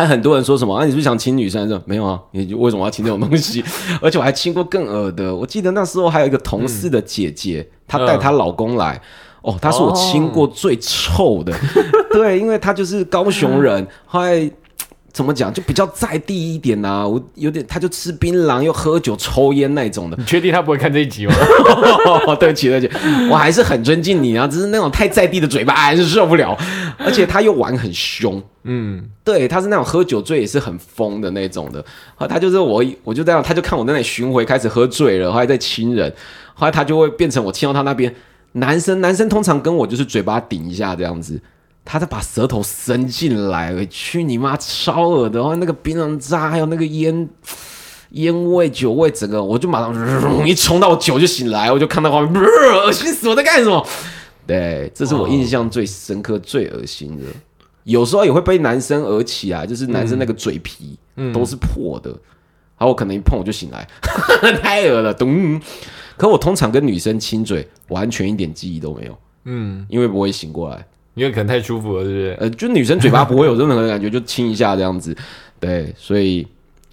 [0.00, 0.84] 还很多人说什么啊？
[0.86, 1.68] 你是不是想亲女生？
[1.68, 3.62] 说没有啊，你为什么要亲这种东西？
[4.00, 5.34] 而且我还亲过更恶的。
[5.34, 8.98] 我记得那时候还有一个同事的姐姐，她带她老公来，
[9.42, 11.52] 哦，她是我亲过最臭的。
[12.12, 14.50] 对，因为她就是高雄人，后来
[15.12, 17.06] 怎么讲就比较在地一点呐。
[17.06, 20.16] 我有点，他就吃槟榔又喝酒抽烟那种的。
[20.16, 21.34] 你确定他不会看这一集吗？
[22.38, 22.92] 对不起，对不起，
[23.30, 26.56] 我还是很尊敬你啊，只是那种太在地的嘴巴还是受不了。
[26.98, 28.42] 而且他又玩很凶。
[28.64, 31.82] 嗯，对，他是那种喝酒醉也是很疯的那种的，
[32.14, 36.12] 后他就是我，我就这样，他就看我在那里巡回，开始喝醉了，后来在亲人，
[36.52, 38.14] 后来他就会变成我亲到他那边，
[38.52, 41.40] 男生男生通常跟我就是嘴巴顶一下这样子，
[41.84, 47.28] 他再把舌头伸进来，去你妈超恶的，然后那个槟榔渣还有那个烟
[48.10, 53.86] 烟味酒味，整个我就马上一冲到我酒就醒来，我就看到画面，恶心死我在干什么？
[54.46, 57.24] 对，这是我印象最深刻、最恶心的。
[57.84, 60.98] 有时候也会被男生而起啊，就是男生那个嘴皮
[61.32, 63.86] 都是破的，然后我可能一碰我就醒来，
[64.60, 65.60] 太恶了，咚！
[66.16, 70.86] 可我通常跟女生亲嘴，完全一点记忆都没有，嗯，因为不会醒过来，
[71.20, 72.36] 因为可能太舒服了，是不是？
[72.40, 75.14] 呃，就女生嘴巴不会有任何的感觉，就亲一下这样子，
[75.60, 76.46] 对，所以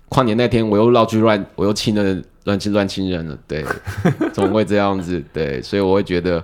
[0.09, 3.63] 跨年那天我又绕去乱，我又亲了乱亲乱亲人了，对，
[4.33, 5.23] 怎么会这样子？
[5.31, 6.43] 对，所以我会觉得，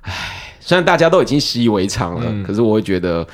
[0.00, 0.12] 唉，
[0.58, 3.24] 虽然大家都已经习以为常了，可是我会觉得。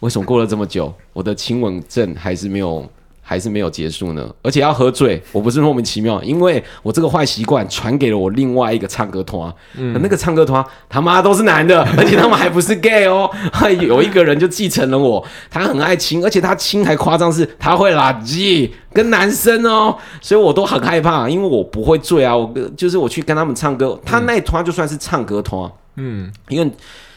[0.00, 2.86] 为什么过了这么久，我的亲吻症还是没有，
[3.28, 4.32] 还是没有结束呢？
[4.40, 13.28] 而且要喝醉，我不是莫名其妙，因为我这个坏习惯传给了我另外一个唱歌团，嗯，那个唱歌团他妈都是男的， 而且他们还不是 gay 哦，
[13.80, 26.70] 有一个人就继承了我，他很爱亲，而且他亲还夸张，是他会垃圾跟男生哦，所以我都很害怕，因为我不会醉啊，我就是我去跟他们唱歌，他那一团就算是唱歌团，嗯，因为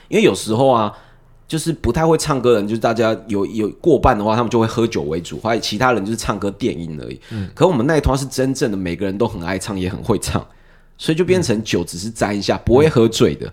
[0.08, 0.92] 因为有时候啊。
[1.50, 7.20] 就是不太会唱歌的人，就是大家有有过半的话，他们就会喝酒为主，还有其他人就是唱歌电音而已。
[7.32, 10.46] 嗯，可我们那一团是真正的每个人都很爱唱，也很会唱，
[10.96, 13.52] 所以就变成酒只是沾一下，不会喝醉的。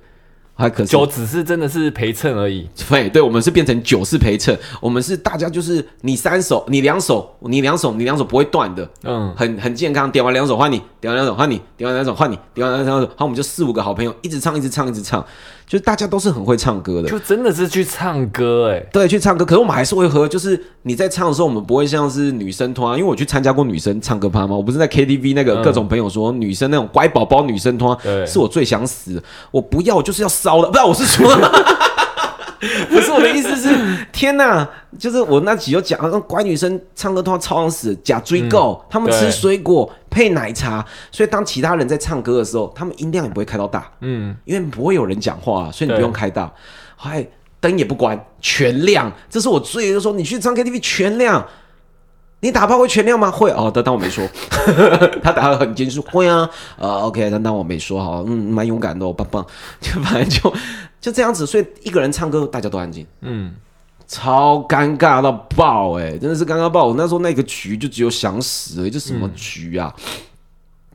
[0.56, 2.66] 还可是酒只是真的是陪衬而已。
[2.88, 10.10] 对，对，我们是变成酒是陪衬，我们是大家就是你三手，你两手，你两手，你两手不会断的，嗯很很健康。
[10.10, 15.22] 点完两手换你，点完两手换你，点完两手换你，点完两手，好，我们就四五个好朋友一直唱，一直唱，一直唱，
[15.66, 17.08] 就是大家都是很会唱歌的。
[17.08, 20.26] 就真的是去唱歌哎、对，去唱歌，可是我们还是会喝。
[20.26, 24.56] 就是你在唱的时候，我们不会像是女生团，因为我去参加过女生唱歌趴嘛。
[24.56, 29.22] 我不是在 KTV 那个嗯各种朋友说，女生那种乖宝宝女生团对是我最想死的。
[29.50, 30.68] 我不要，我就是要烧的。
[30.68, 31.28] 不知道，我是说，
[32.88, 33.68] 不是我的意思是，
[34.12, 34.66] 天哪！
[34.98, 43.86] 就是我那集有讲，那乖女生唱歌团超想死，假追够，他们吃水果配奶茶，所以当其他人在唱歌的时候，他们音量也不会开到大。
[44.00, 46.50] 嗯，因为不会有人讲话、所以你不对用开大，
[46.96, 47.26] 还
[47.60, 49.12] 灯也不关，全亮。
[49.28, 51.46] 这是我最就说你去唱 KTV 全亮，
[52.40, 53.30] 你打炮会全亮吗？
[53.30, 54.26] 会哦，当当我没说。
[55.22, 59.44] 他打的很坚持，会啊，呃，OK，当当我没说，好，嗯，蛮勇敢的、哦，棒棒。
[59.80, 60.52] 就反正就
[61.00, 63.54] 就这样子，所以一个人唱歌大家都安静，嗯，
[64.06, 66.86] 超尴尬到爆、哎，真的是尴尬爆。
[66.86, 69.92] 我那时候那个局就只有想死而已，这什么局啊？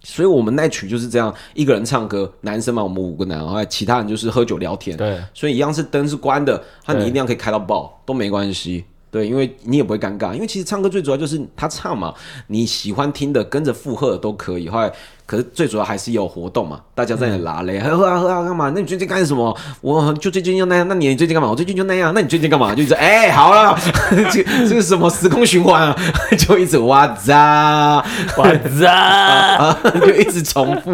[0.03, 4.95] 所以我们那曲就是这样，一个人唱歌，男生嘛，我们五个男，然后其他人就是喝酒聊天。
[4.97, 8.85] 对，所以一样是灯是关的，那你一定要可以开到爆都没关系。
[9.11, 12.13] 对，因为你也不会尴尬，因为其实唱歌最主要就是他唱嘛，
[12.47, 14.69] 你喜欢听的跟着附和都可以。
[14.69, 14.89] 后来，
[15.25, 18.71] 可是最主要还是有活动嘛，大家在那里拉嘞，喝啊喝啊干嘛？
[18.73, 19.53] 那你最近干什么？
[19.81, 21.49] 我就最近就那样，那你最近干嘛？
[21.49, 22.73] 我最近就那样，那你最近干嘛？
[22.73, 23.77] 就一直哎、好了，
[24.31, 25.95] 这这是什么时空循环啊？
[26.39, 28.03] 就一直哇扎。
[28.37, 30.91] 哇 扎，啊，就一直重复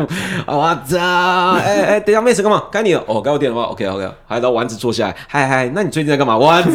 [0.48, 0.58] 啊！
[0.58, 1.52] 哇扎！
[1.58, 2.64] 哎哎，等一下，妹子干嘛？
[2.72, 6.36] 该你了哦，该我点了吗？OK OK，还到丸子坐下来，嗨嗨，那你最近在干嘛？
[6.40, 6.70] 哇操！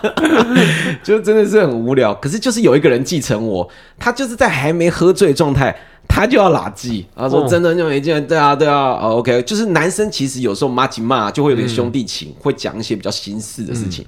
[1.02, 5.76] 就真的是很无聊，可是就是有一个人继承我，他就是在还没喝醉状态。
[6.12, 14.04] 他就要拉鸡，他说哦真的就没见，对啊对啊、哦、，OK，就是男生其实有时候骂起骂就会有点兄弟情，会讲一些比较心事的事情，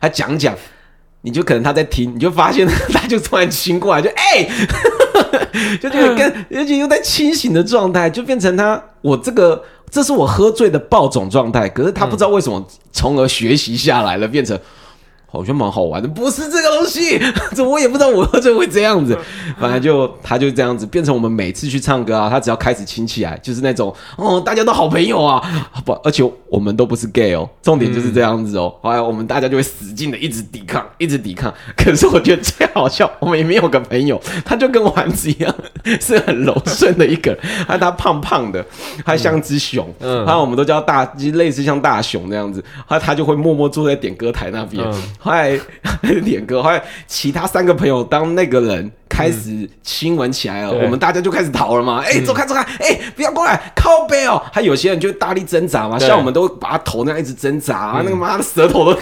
[0.00, 0.52] 他讲讲，
[1.20, 4.48] 你就可能他在听，你就发现他就突然亲过来，就哎、
[5.80, 14.58] 就觉得跟而且又在清醒的状态，就变成他我这个这是我喝醉的暴种状态，可是他不知道为什么从而学习下来了，变成。
[15.36, 17.20] 好像蛮好玩的，不是这个东西，
[17.54, 19.16] 这我也不知道我喝醉会这样子，
[19.60, 25.42] 反正就他就这样子，变成我们每次去唱歌啊，他只要开始亲起来，就是那种哦，大家都好朋友啊，
[25.84, 35.54] 不，而且我们都不是 gay 哦，重点就是这样子哦，后来我们大家就会使劲的一直抵抗，一直抵抗，可是我觉得最好笑，我们也没有个朋友，他就跟丸子一样，
[36.00, 38.64] 是很柔顺的一个人，他他胖胖的，
[39.04, 40.24] 他像只熊，嗯。
[40.26, 44.82] 还有我们都叫大，就类似像大熊那样子，他他就会默默坐在点歌台那边。
[44.86, 45.58] 嗯后来
[46.24, 52.00] 点歌，后来其他三个朋友当那个人开始亲吻起来了，对我们大家就开始逃了嘛。
[52.06, 54.40] 哎、走开走开，哎、不要过来，靠背哦。
[54.52, 59.00] 还有些人就大力挣扎嘛，像我们都把他头那样一直挣扎啊，那个妈的舌头都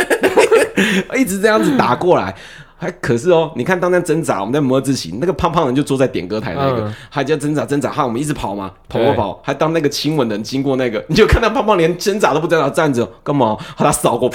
[1.14, 2.34] 一直这样子打过来。
[2.76, 13.56] 还可是哦，你看当在挣扎，我们在摩自行，那个胖胖人就坐在点歌台那个，嗯还在挣扎挣扎，哈我们一直跑嘛，跑跑跑，还当那个亲吻的人经过那个， 你就看到胖胖连挣扎都不挣扎，站着干嘛？
[13.76, 14.30] 把他扫过，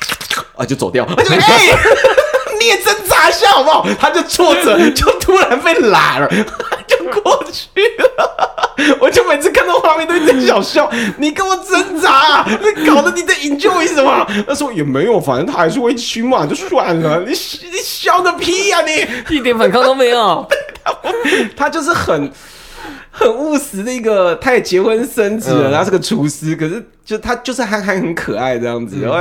[0.56, 1.38] 啊就走掉， 哎。
[2.58, 3.86] 你也挣扎一下好不好？
[4.00, 6.28] 他就坐着，就突然被拉了，
[6.86, 7.68] 就过去
[7.98, 8.55] 了。
[9.00, 14.26] 我就每次看到画面都一直想笑，你跟我挣扎、啊，你搞得你在 enjoy 什么？
[14.46, 17.20] 他说也没有，反正他还是会亲嘛，就算了。
[17.20, 19.36] 你你笑个屁呀、你！
[19.36, 20.46] 一点反抗都没有。
[21.56, 22.30] 他就是很
[23.10, 29.18] 很务实的一个，他也结婚生子了，嗯他是个厨师，可是就他就是憨憨很可爱这样子，然后。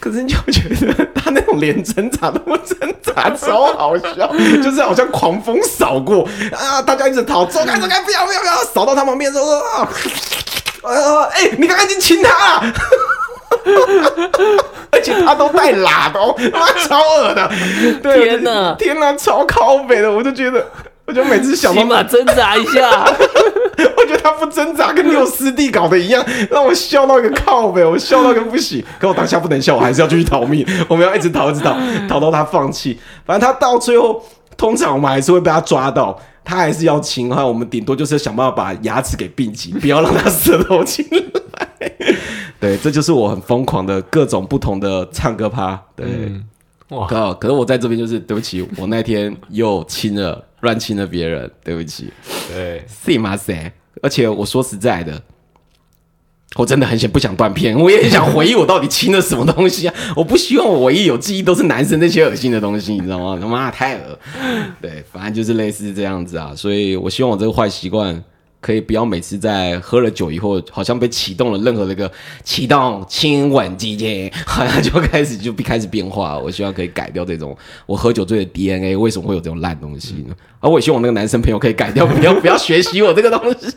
[0.00, 4.32] 可是你就觉得他那种连挣扎都不挣扎，超好笑，
[4.62, 9.88] 就是好像狂风扫过啊，大家一直逃，走开走开，不要不要不要，扫到他旁边的时候，啊，
[10.82, 12.72] 呃，哎、你刚刚已经亲他了。
[14.92, 17.50] 而且他都带喇的哦，他妈超恶的！
[18.02, 20.64] 对天哪天哪，超靠北的，我就觉得，
[21.04, 23.12] 我就每次想到起码挣扎一下。
[23.96, 28.84] 我觉得他不挣扎，跟六师弟搞的一样，让我笑到一个靠背，我笑到一个不行。
[28.98, 30.66] 可我当下不能笑，我还是要继续逃命。
[30.88, 31.76] 我们要一直逃，一直逃，
[32.08, 32.98] 逃到他放弃。
[33.24, 34.22] 反正他到最后，
[34.56, 37.28] 通常我们还是会被他抓到，他还是要亲。
[37.28, 41.92] 哈，我们顶多就是想办法把牙齿给并齐， 不要让他舌头进来。
[42.58, 45.80] 对，这就是我很疯狂的各种不同的唱歌趴。
[45.96, 46.06] 对。
[46.06, 46.44] 嗯，
[46.90, 52.12] 哇，可可是我在这边就是对不起，我那天又亲了乱亲了别人，对不起。
[52.52, 53.36] 对，是吗？
[53.36, 53.72] 谁？
[54.02, 55.22] 而且我说实在的，
[56.56, 59.94] 我真的很想不想断片，我也很想回忆我到底亲了什么东西啊！
[60.16, 63.38] 我不希望我唯一有记忆都是男生那些恶心的东西，你知道吗？
[63.40, 64.18] 他妈太恶。
[64.80, 68.22] 对，反正就是类似这样子啊，所以我希望我这个坏习惯
[68.60, 72.10] 可以不要每次在喝了酒以后，好像被启动了任何的一个
[72.44, 76.38] 启动亲吻基金，好像就开始就开始变化。
[76.38, 80.34] 我希望可以改掉这种我喝酒醉的 DNA，为什么会有这种烂东西呢？
[80.60, 83.74] 而我也希望我那个男生朋友可以改掉，不要不要学习我这个东西，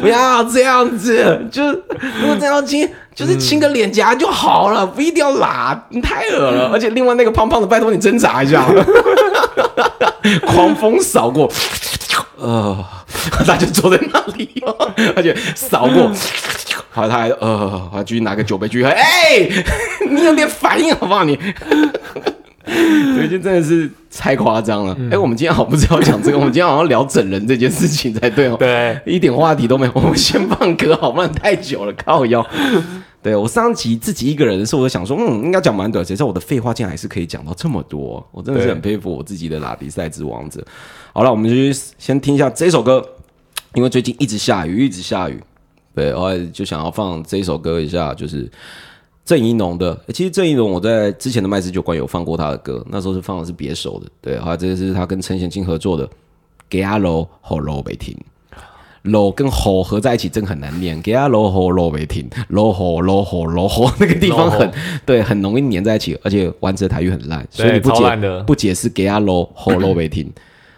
[0.00, 1.82] 不要这样子，就是
[2.22, 6.70] 如果这样亲，就是亲个脸颊就好了，不一定要拉，你太恶了。
[6.72, 8.66] 而且另外那个胖胖的，拜托你挣扎一下，
[10.46, 11.46] 狂风扫过，
[12.38, 12.84] 呃，
[13.46, 14.48] 他就坐在那里，
[15.16, 16.10] 而且扫过，
[16.90, 19.48] 好，他还呃，还继续拿个酒杯去喝，哎，
[20.10, 21.38] 你有点反应好不好你？
[22.64, 24.96] 对，就真的是太夸张了。
[25.10, 28.56] 哎、我们今天好不是要讲这个，我们今天好像聊整人这件事情才对哦。
[28.58, 29.92] 对一点话题都没有。
[29.94, 32.44] 我们先放歌，好不然太久了，靠腰。
[33.22, 40.60] 对我上集自己一个人的时候，我就想说，嗯，应该讲蛮短，谁知道我的废话竟然还是可以讲到这么多，我真的是很佩服我自己的拉迪赛之王者。
[41.12, 43.00] 好了，我们就先听一下这首歌，
[43.74, 45.40] 因为最近一直下雨，一直下雨，
[45.94, 48.50] 对，后来就想要放这首歌一下，就是
[49.24, 49.92] 郑怡农的。
[50.08, 56.06] 欸其实郑怡农我在之前的麦斯酒馆有放过他的歌，那时候是放的是别首的，对，后来这个是他跟陈贤清合作的
[56.68, 58.14] 《给阿楼吼楼没停》。
[59.02, 64.70] 楼跟吼合在一起真很难念，给他楼吼楼没停，楼吼楼吼楼吼那个地方很
[65.04, 70.32] 对，很容易粘在一起，而且玩着台语很烂，所以你不解不解释给他楼吼楼没停，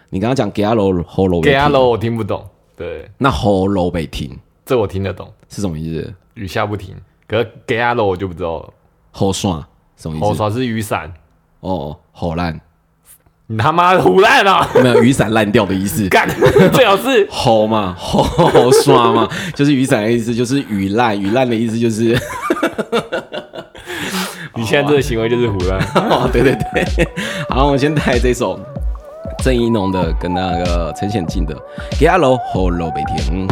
[0.09, 2.43] 你刚刚讲给他楼吼楼给他楼我听不懂，
[2.75, 6.13] 对，那吼楼没停这我听得懂，是什么意思？
[6.33, 6.95] 雨下不停。
[7.27, 8.73] 可是给他楼我就不知道了，
[9.11, 9.63] 吼爽
[9.97, 10.25] 什么意思？
[10.25, 11.13] 吼耍是雨伞，
[11.59, 12.59] 哦，吼烂，
[13.47, 14.67] 你他妈的胡烂啊！
[14.81, 16.07] 没有雨伞烂掉的意思。
[16.09, 16.27] 干，
[16.73, 22.19] 最好是吼嘛，吼吼刷嘛， 就是雨伞的意思，就是雨烂，雨烂的意思就是，
[24.55, 25.77] 你现在这个行为就是胡烂。
[26.09, 27.07] 哦，对对对。
[27.47, 28.59] 好，我们先带这首
[29.43, 31.53] 郑怡农的跟那个陈显进的
[31.99, 33.47] 《给阿楼吼楼北天》。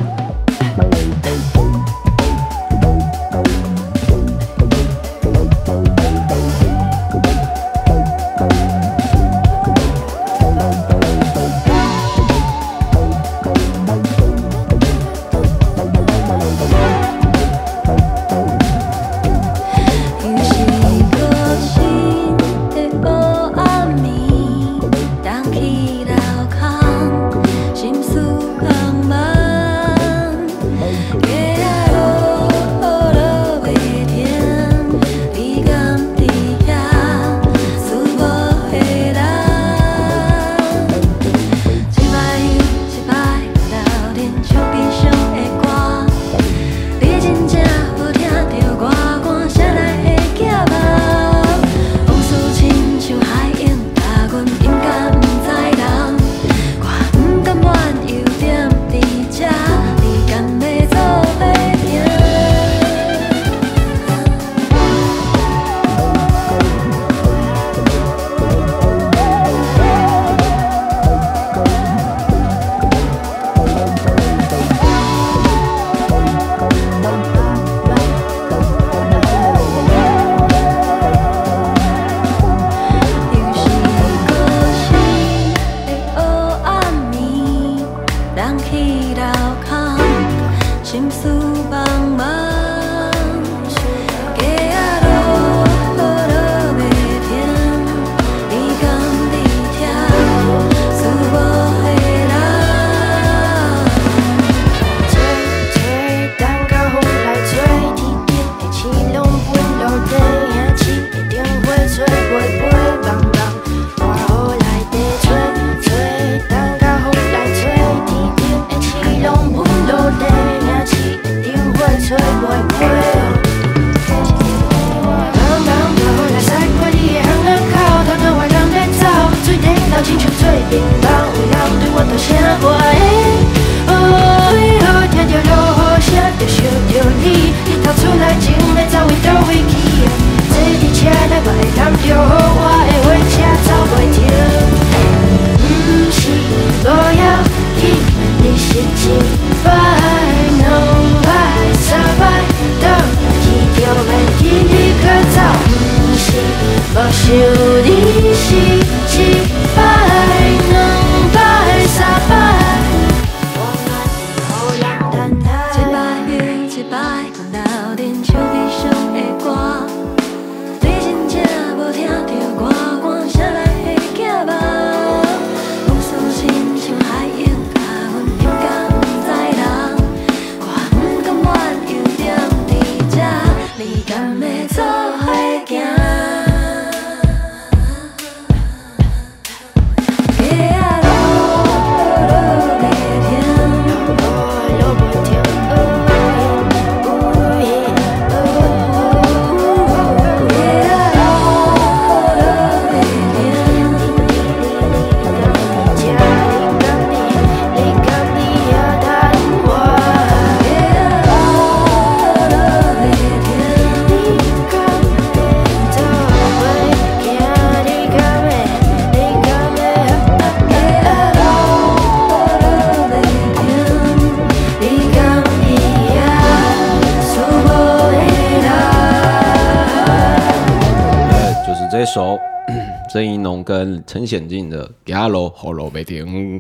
[233.64, 236.60] 跟陈显进的《亚罗喉咙没停》，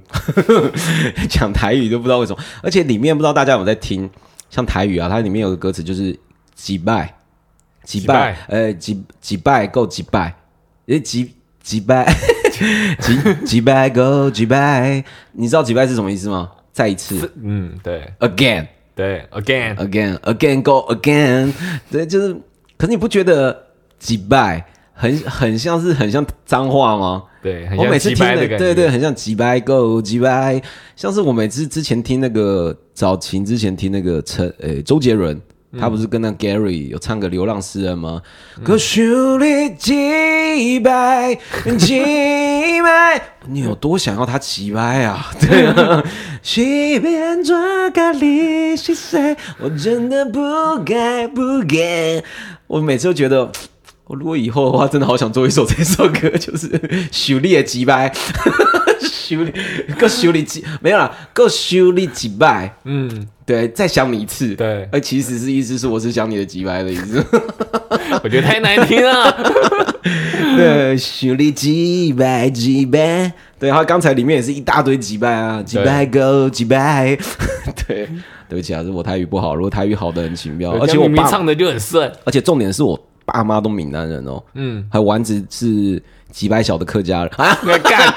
[1.29, 4.09] 讲台语都不知道为什么，而且里面不知道大家有没有在听，
[4.49, 6.17] 像台语啊，它里面有个歌词就是
[6.55, 7.13] “几拜
[7.83, 10.35] 几拜，呃，几几拜够几拜，
[10.87, 12.13] 诶，几几拜？
[12.99, 16.51] 几几拜够几拜，你知道几拜是什么意思吗？
[16.71, 17.31] 再一次。
[17.41, 18.67] 嗯，对，again。
[18.95, 21.51] 对，again，again again go again，
[21.89, 22.31] 对，就是，
[22.77, 24.63] 可是你不觉得击败
[24.93, 27.23] 很很像是很像脏话吗？
[27.41, 30.61] 对，很像我每次听的，对对，很像几百 go 击败，
[30.95, 35.41] 像是我每次之前听那个早前之前听那个陈诶、周杰伦。
[35.79, 38.21] 他不是跟那 Gary 有唱个《流浪诗人》吗？
[38.63, 41.33] 可修理击败
[41.79, 45.31] 击败，你有多想要他击败啊？
[45.41, 46.03] 对啊，
[46.43, 49.35] 随便抓个你是谁？
[49.57, 50.39] 我真的不
[50.85, 52.23] 该不该。
[52.67, 53.51] 我每次都觉得，
[54.05, 56.69] 我如果以后的话，真的好想做一首这首歌，就是
[57.11, 58.13] 修理的击败，
[58.99, 59.53] 修理
[59.97, 62.75] 够 修理几没有啦，够修理几百。
[62.83, 64.55] 嗯，对，再想你一次。
[64.55, 67.25] 对而其实是意思是我是想你的几百的意思。
[68.23, 69.51] 我觉得太难听了。
[70.57, 73.31] 对，修理几百几百。
[73.57, 77.17] 对，他刚才里面也是一大堆几百啊，击败 go 击败。
[77.87, 78.09] 对，
[78.49, 86.01] 对不起啊，是我台语不好，如果台语好的很奇妙，而且我爸，明明唱的就很顺，而且重点是我爸妈都闽南人哦，嗯，还有丸子是
[86.31, 88.13] 几百小的客家人啊，那 干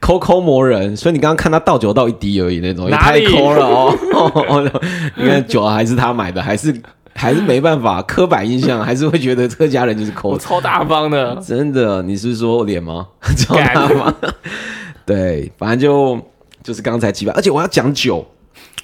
[0.00, 4.70] 抠抠磨人，所以你刚刚看他倒酒倒一滴而已那种，也太抠了哦。
[5.16, 6.74] 你看酒还是他买的，还是
[7.14, 10.38] 还是没办法，刻板印象还是会觉得客家人就是抠我。
[10.38, 13.06] 超大方的，真的，你是说我脸吗？
[13.36, 14.14] 超大方？
[15.06, 16.20] 对，反正就
[16.62, 18.26] 就是刚才几百，而且我要讲酒，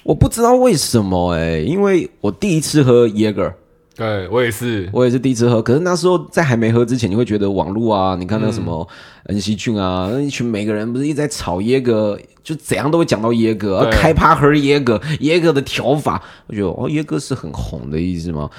[0.03, 3.53] 我不知道为什么哎、因为我第一次喝 Jaeger。
[3.95, 8.85] 对我也是，我也是第一次喝，可是那时候在还没喝之前，你会觉得网络啊，你看那什么
[9.27, 13.91] 恩熙俊啊，那一群每个人不是一直在炒耶哥，就怎样都会讲到耶格，对。
[13.91, 18.49] 开趴喝耶哥，耶哥的调法，我觉得哦，耶哥是很红的意思吗？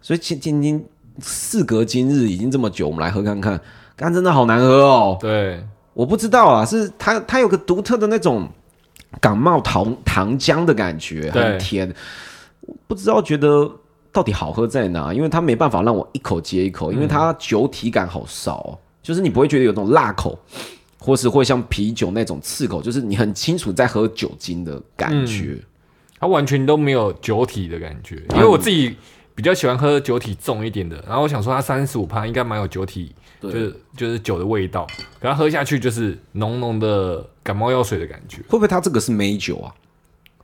[0.00, 0.84] 所以今今今
[1.20, 3.60] 事隔今日已经这么久，我们来喝看看，
[3.96, 8.48] 干真的好难喝哦，对，我不知道啊，是它它有个独特的那种
[9.20, 11.94] 感冒糖糖浆的感觉，很甜，
[12.86, 13.70] 不知道觉得
[14.16, 15.12] 到底好喝在哪？
[15.12, 20.38] 因为它没办法让我一口接一口，因为它酒体感好少、哦，就是你不会觉得有种辣口，
[20.98, 25.58] 或是会像啤酒那种刺口，就是你很清楚在喝酒精的感觉。
[26.18, 28.96] 它完全都没有酒体的感觉，因为我自己
[29.34, 34.86] 比较喜欢喝酒体重一点的，然后我想说它三十五趴应该蛮有酒体，就是就是酒的味道，
[35.20, 39.74] 可它喝下去就是浓浓的感冒药水的感觉，会不会它这个是美酒啊？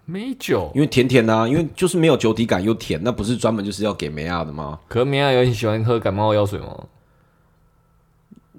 [0.05, 4.79] 没酒，因为甜甜的啊，因为就是没有酒体感又甜，那不是专门就是要给梅亚的吗？
[4.89, 6.85] 可是梅亚有很喜欢喝感冒药水吗？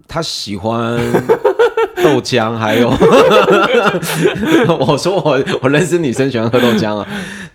[0.08, 1.00] 他喜欢
[1.96, 2.89] 豆浆，还有
[4.80, 7.08] 我说我我认识女生喜欢喝豆浆啊，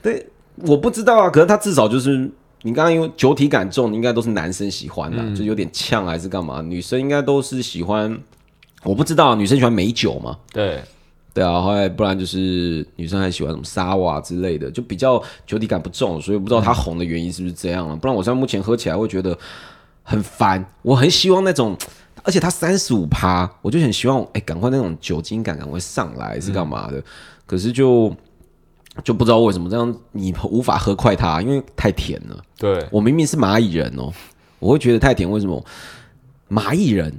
[0.03, 0.26] 对，
[0.66, 2.16] 我不知道啊，可是他至少就是
[2.62, 6.61] 你刚刚因为酒体感重，应该都是男生喜欢的，就有点呛还是干嘛？
[6.62, 8.18] 女生应该都是喜欢，
[8.82, 10.36] 我不知道、啊，女生喜欢美酒嘛？
[10.53, 10.82] 对，
[11.39, 17.95] 对啊，后来不然就是女生还喜欢什么沙瓦之类的，就比较酒体感不重，所以不知道它红的原因是不是这样了。
[17.95, 19.39] 不然我现在目前喝起来会觉得
[20.03, 21.76] 很烦，我很希望那种，
[22.24, 27.01] 而且它三十五趴，我就很希望哎，赶快那种酒精感赶快上来是干嘛的？
[27.47, 28.12] 可是就
[29.05, 32.36] 就不知道为什么这样，你无法喝快它，因为太甜了。
[32.59, 34.12] 对，我明明是蚂蚁人哦，
[34.59, 35.64] 我会觉得太甜，为什么？
[36.51, 37.14] 蚂蚁人，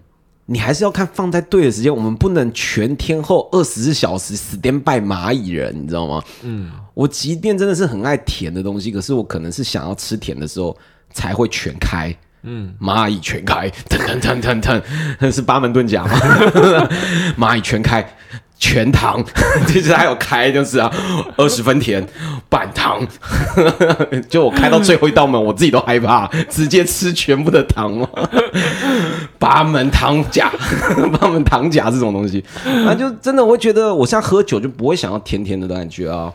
[0.52, 6.24] 你还是要看放在对的时间，我们不能全天候二十四小时死颠拜蚂蚁人，你知道吗？
[6.42, 10.76] 嗯，我即便真的是很爱甜的东西，可是我可能是想要吃甜的时候
[11.14, 12.16] 才会全开。
[12.44, 14.82] 嗯，蚂蚁全开，腾腾腾腾腾，
[15.20, 16.18] 那 是八门遁甲吗？
[17.38, 18.02] 蚂蚁全开，
[18.60, 19.24] 全糖，
[19.66, 20.92] 其实还有开，就是啊，
[21.38, 22.06] 二十分甜，
[22.50, 23.00] 半糖，
[24.30, 28.08] 就我开到最后一道门，我自己都害怕， 直接吃全部的糖吗？
[29.40, 30.52] 八门糖甲，
[31.20, 32.44] 八门糖甲这种东西，
[32.86, 36.32] 啊，就真的我会觉得，我现在喝酒就不会想要甜甜的感觉啊。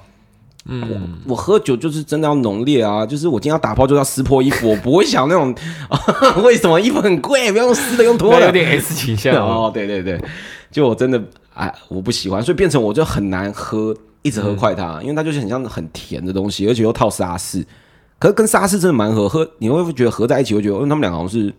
[0.67, 0.83] 嗯，
[1.27, 5.55] 我我喝酒就是真的要浓烈啊，就是我今天要打炮就要撕破衣服，我不会想那种，
[6.43, 9.67] 为什么衣服很贵，不要用撕的，用脱的，有点 S 倾向哦。
[9.67, 10.19] 哦，对对对，
[10.73, 11.23] 就我真的
[11.55, 17.65] 哎，我不喜欢，所以变成我就很难喝，一直喝快它，因为它就是很像很甜的东西，而且又套沙士，
[18.19, 21.53] 可是跟沙士真的蛮合，喝你会不会觉得合在一起会觉得，因为他们两个好像是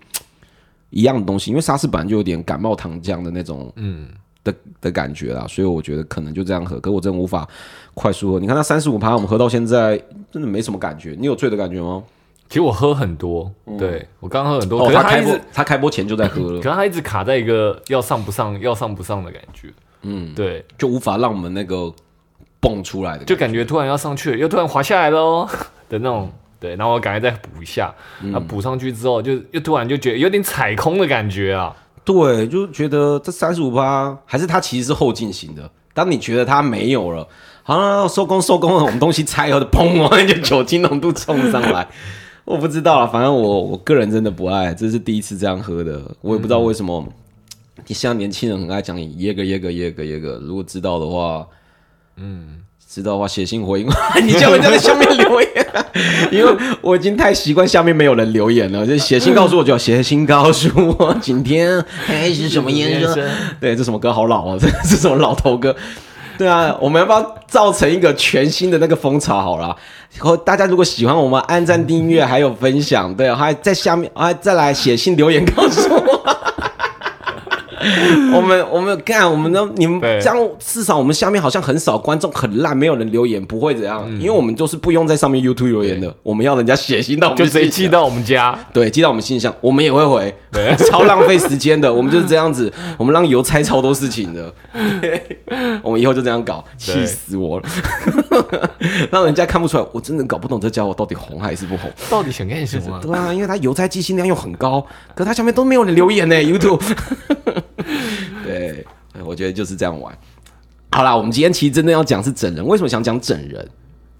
[0.89, 4.07] 一样的东西，因为沙士本来就有点感冒糖浆的那种，嗯。
[4.45, 7.49] 的的感觉啦，所以我觉得可能就这样喝，可我真的无法
[7.95, 8.39] 快速喝。
[8.39, 9.99] 你看它三十五趴，我们喝到现在
[10.31, 11.15] 真的没什么感觉。
[11.19, 12.03] 你有醉的感觉吗？
[12.47, 19.73] 其实我喝很多，对我刚喝很多，哦，可是他开一直，播他开播前就在喝了， 可是他一直卡在一个要上不上、要上不上的感觉。
[20.05, 21.91] 嗯，对，就无法让我们那个
[22.59, 25.47] 蹦出来的，就感觉突然要上去了，又突然滑下来喽
[25.89, 26.31] 的那种。
[26.57, 31.75] 对，然后我赶快再补一下，那、补上去之后，就又突然就觉得有点踩空的感觉啊。
[32.03, 35.69] 对，就觉得这三十五趴还是它其实是后进行的。
[35.93, 37.27] 当你觉得它没有了，
[37.61, 41.87] 好了，收工收工了，我们东西拆以后就砰，然后就酒精浓度冲上来。
[42.45, 47.05] 我不知道了，反正我我个人真的不爱，这是第一次这样喝的，我也不知道为什么。
[47.88, 51.45] 你像年轻人很爱讲耶个耶个耶个耶个，如果知道的话，
[52.17, 53.88] 嗯，知道的话写信回应，
[54.26, 55.49] 你叫人家在下面留言，
[56.32, 63.28] 因为我已经太习惯下面没有人留言了，就写信告诉我就要写信告诉我今天还是什么颜色。
[63.59, 65.76] 对，这什么歌好老啊， 这这什么老头歌？
[66.38, 69.76] 对啊，我们要不要造成一个全新的那个风潮好了？
[70.17, 76.26] 然后大家如果喜欢我们，按赞、订阅还有分享，对，还在下面还再来写信留言告诉我。
[78.36, 79.67] 我们我们干，我们呢？
[79.75, 88.57] 你们对这样至少我们下面好像很少观众很烂，没有人留言，不会怎样，因为我们就是不用在上面 YouTube 留言的，我们要人家写信到我们就直接信箱寄到我们家。
[88.73, 91.91] 对，寄到我们信箱，我们也会回，对超浪费时间的。
[91.93, 94.53] 我们就是这样子，我们让邮差超多事情的。
[95.81, 97.65] 我们以后就这样搞，气死我了，
[99.11, 101.91] 让人家看不出来，我真的搞不懂这家伙到底红还是不红。
[102.09, 102.99] 到底想干什么啊？
[103.01, 106.81] 对啊，因为他邮差寄信量又很高，可他下面都没有人留言呢，YouTube。
[108.43, 108.86] 对，
[109.23, 110.17] 我觉得就是这样玩。
[110.91, 113.67] 好啦，我们今天其实真的要讲是整人，为什么想讲整人？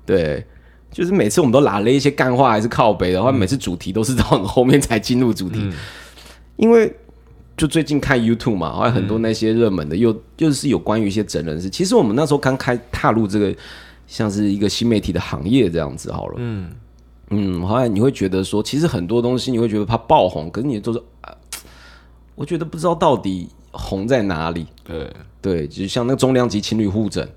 [0.06, 0.46] 对，
[0.92, 5.72] 就是每次我们都拿了一些干话还是靠北的话，每次主题都是到很后面才进入主题，
[6.58, 6.94] 因为
[7.56, 11.70] 就最近看 YouTube 嘛，还有很多那些热门的，又又是有关于一些整人的事。
[11.70, 13.56] 其实我们那时候刚开踏入这个
[14.06, 16.70] 像是一个新媒体的行业这样子好了，嗯
[17.30, 21.15] 嗯，后来你会觉得说，其实很多东西你会觉得它爆红，可是你都是啊，
[22.36, 24.68] 我觉得不知道到底红在哪里。
[24.84, 25.12] 对，
[25.42, 27.28] 对，就像那个重量级情侣互整，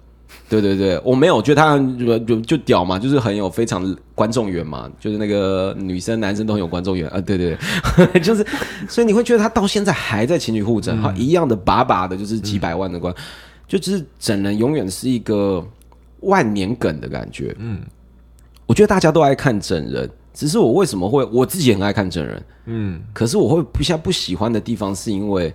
[0.49, 7.09] 对对对，我没有，我觉得他很就就就屌嘛，就是很有非常观众缘嘛，就是那个女生男生都很有观众缘。
[7.11, 7.57] 啊，对对
[8.13, 8.45] 对， 就是，
[8.89, 13.15] 所以你会觉得他到现在还在情侣互整，哈、一样的把把的，就是几百万的观，
[13.67, 15.65] 就就是整人永远是一个
[16.21, 17.81] 万年梗的感觉，嗯，
[18.67, 20.11] 我觉得大家都爱看整人。
[20.39, 25.53] 只是我为什么会我自己很爱看真人，嗯，可是我会不下不喜欢的地方，是因为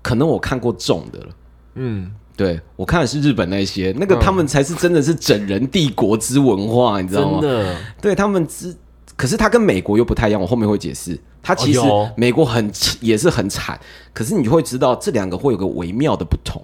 [0.00, 1.26] 可能我看过重的了。
[1.74, 7.40] 嗯，对我看的是日本那些，那个他们才是真的是整人帝国之文化，你知道吗？
[7.40, 8.72] 真的，对他们之，
[9.16, 11.18] 可是他跟美国又不太一样，我后面会解释。
[11.42, 11.80] 他其实
[12.16, 12.70] 美国很
[13.00, 13.76] 也是很惨，
[14.12, 16.62] 可是你就会知道这两个会有个微妙的不同。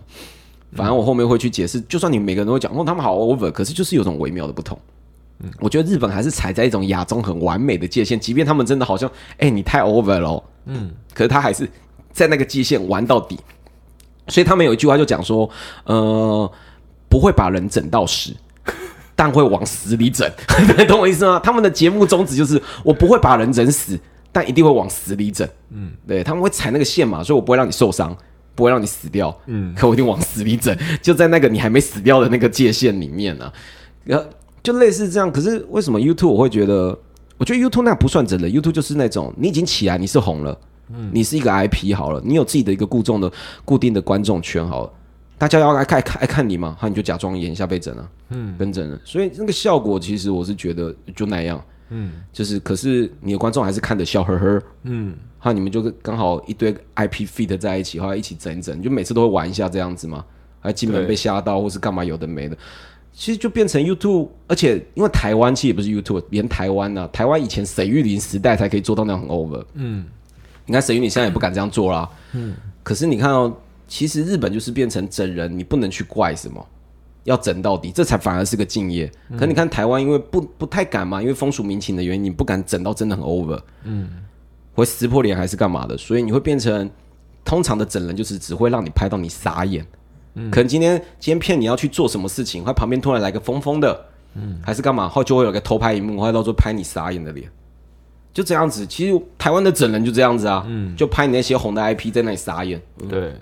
[0.71, 4.79] 反正我后面会去解释，就算你每个人都会讲哦，他们好 over，可是就是有种微妙的不同。
[5.61, 11.69] 我觉得日本还是踩在一种亚中很完美的界限，即便他们真的好像，哎、你太 over 了哦，嗯，可是他还是
[12.13, 13.39] 在那个界限玩到底。
[14.27, 15.49] 所以他们有一句话就讲说，
[15.85, 16.53] 呃，
[17.09, 18.35] 不会把人整到死，
[19.17, 20.31] 但会往死里整，
[20.87, 21.41] 懂我意思吗？
[21.43, 23.99] 他们的节目宗旨就是，我不会把人整死，
[24.31, 25.49] 但一定会往死里整。
[25.71, 28.15] 嗯，对，他们会踩那个线嘛，所以我不会让你受伤，
[28.55, 29.35] 不会让你死掉。
[29.47, 33.51] 嗯，可我一定往死里整，就在那个你还没死掉的那个界限里面啊。
[34.05, 34.25] 然后
[34.63, 36.99] 就类似这样，可是为什么 YouTube 我会觉得？
[37.39, 40.59] 我觉得 YouTube 那不算真的，YouTube 就是那种你已经起来，你是红了，
[41.13, 43.31] 你是一个 IP 好了，你有自己的一个固重的、
[43.65, 44.93] 固定的观众圈好了，
[45.39, 60.25] 大家要爱看爱看你嘛，好你就假装演一下被整了，嗯，跟整了，所以那个效果其实我是觉得就那样，嗯，就是可是你的观众还是看得笑呵呵，嗯，哈，你们就是刚好一堆 IP feed 在一起，后来一起整一整，就每次都会玩一下这样子嘛，
[60.59, 62.59] 还进门被吓到或是干嘛有的没的。
[63.19, 69.65] 其实就变成 YouTube，而且因为台湾其实也不是 YouTube，连台湾呢、台湾以前沈玉林时代才可以做到那样很 over。
[69.75, 70.07] 嗯，
[70.65, 72.09] 你看沈玉林现在也不敢这样做啦。
[72.33, 72.55] 嗯，
[72.85, 73.53] 可是你看哦，
[73.89, 76.65] 其实日本就是变成整人，你不能去怪什么，
[77.25, 79.11] 要整到底，这才反而是个敬业。
[79.37, 83.61] 可你看台湾，因为不不太敢嘛，因为风俗民情的原因，你不敢整到真的很 over。
[83.83, 84.09] 嗯，
[84.75, 86.89] 会撕破脸还是干嘛的，所以你会变成
[87.45, 89.85] 通常的整人就是只会让你拍到你傻眼。
[90.51, 97.51] 可能今天今天骗你要去做什么事情，他旁边突然来个疯疯的，嗯，还是干嘛，后就会有个偷拍一幕，后来到时候拍你傻眼的脸，
[98.33, 98.87] 就这样子。
[98.87, 103.35] 其实台湾的整人就这样子啊，嗯，就拍你那些红的 IP 在那里傻眼，对，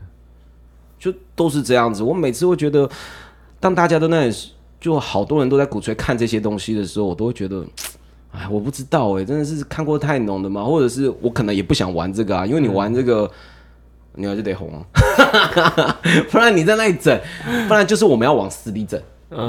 [0.98, 2.02] 就都是这样子。
[2.02, 2.88] 我每次会觉得，
[3.60, 4.34] 当大家都那里
[4.80, 7.62] 就好多人都在鼓吹看这些东西的时候，我都会觉得，
[8.32, 10.64] 哎，我不知道哎、真的是看过太浓的吗？
[10.64, 13.30] 或者是我可能也不想玩这个啊，因为你玩这个。
[14.16, 14.82] 你要就得红啊，
[16.32, 17.16] 不然你在那里整，
[17.68, 19.00] 不然就是我们要往死里整。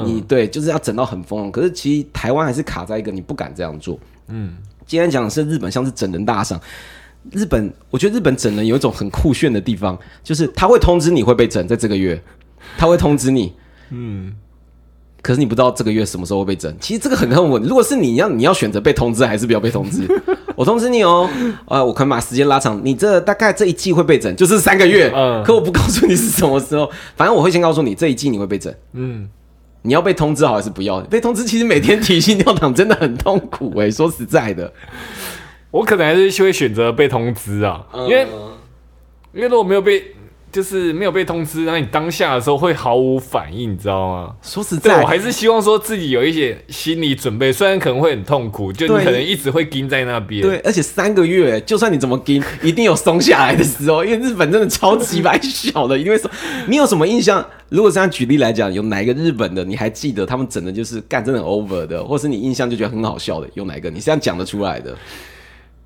[0.04, 1.50] 你对，就是要整到很疯。
[1.52, 4.56] 可是其实台湾还是卡在一个你不敢这样做，嗯，
[4.86, 6.60] 今天讲的是日本像是整人大赏。
[7.32, 12.20] 日本，我觉得日本整人有一种很酷炫的地方，就是他会通知你会被整，在这个月，
[12.76, 13.52] 他会通知你，
[13.90, 14.34] 嗯，
[15.22, 16.74] 可是你不知道这个月什么时候会被整。
[16.80, 17.62] 其实这个很很稳。
[17.62, 20.06] 如果是你要你要选择被通知还是不要被通知，
[20.58, 21.30] 我通知你哦，
[21.66, 25.08] 呃，我可能把时间拉长，你这大概这一季会被整，就是三个月。
[25.14, 28.74] 嗯可我不告诉你是什么时候，反正我会先告诉你这一季你会被整。
[28.94, 29.28] 嗯，
[29.82, 31.00] 你要被通知好还是不要？
[31.02, 34.72] 被通知其实每天提心吊胆真的很痛苦哎、 说实在的，
[35.70, 38.26] 我可能还是会选择被通知啊，因为
[39.32, 40.02] 因为如果没有被，
[40.50, 44.34] 就是没有被通知，然后你当下的时候会毫无反应，你知道吗？
[44.42, 50.42] 说实在，对我还是希望说自己有一些心理准备，虽然可能会很痛苦，就你可能一直会盯在那边。
[50.42, 56.30] 对，而且三个月，就算你怎么盯，一定有松下来的时候，因为日本真的超级白小的，一定会松。
[56.66, 57.44] 你有什么印象？
[57.68, 63.90] 如果这样举例来讲，有哪一个日本的你还记得他们整的就是干真的很 over 的，或是你印象就觉得很好笑的，有哪一个？
[63.90, 64.96] 你这样讲得出来的？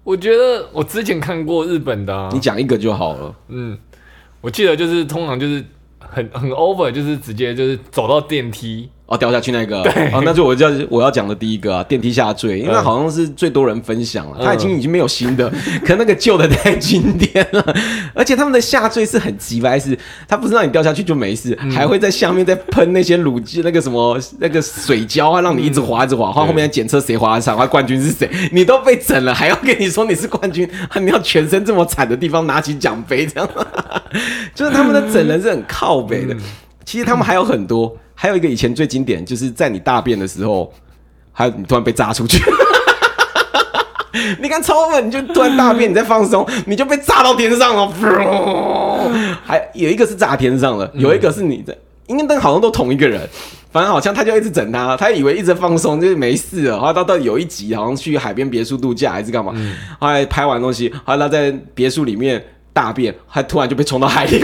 [0.04, 3.34] 我觉得我之前看过日本的、啊你，讲一个就好了。
[3.48, 3.78] 嗯，
[4.42, 5.64] 我记得就是通常就是
[5.98, 14.44] 很很 over，就是直接就是走到电梯，哦，掉下去那个，哦，那就我叫我要讲的第一个啊，电梯下坠，因为嗯好像是最多人分享了，嗯。
[14.46, 15.52] 他已经已经没有新的，
[15.84, 17.76] 可那个旧的太经典了，
[18.14, 21.70] 而且他们的下坠是很急白，是他不是让你掉下去就没事，嗯。
[21.72, 33.46] 还会在下面再喷那些乳汁那个什么那个水胶啊，让你一直滑一直滑，然后后面检测谁滑得长，冠军是谁，你都被整了，还要跟你说你是冠军， 啊你要全身这么惨的地方拿起奖杯这样，
[34.54, 36.34] 就是他们的整人是很靠北的。
[36.84, 40.72] 其实他们还有很多，还有一个以前最经典，就是在你大便的时候，
[41.32, 42.40] 还有你突然被炸出去。
[44.40, 47.92] 你看超稳，你就突然大便，你在放松，你就被炸到天上了。
[49.44, 53.28] 还有一个是炸天上了，有一个是你的，因为那好像都同一个人，
[53.72, 59.52] 反正好像他就一直整他，他以为一直放松就是没事了，后来到到有一集好像去海边别墅度假还是干嘛，
[59.98, 62.40] 后来拍完东西，后来他在别墅里面
[62.72, 64.40] 大便，他突然就被冲到海里。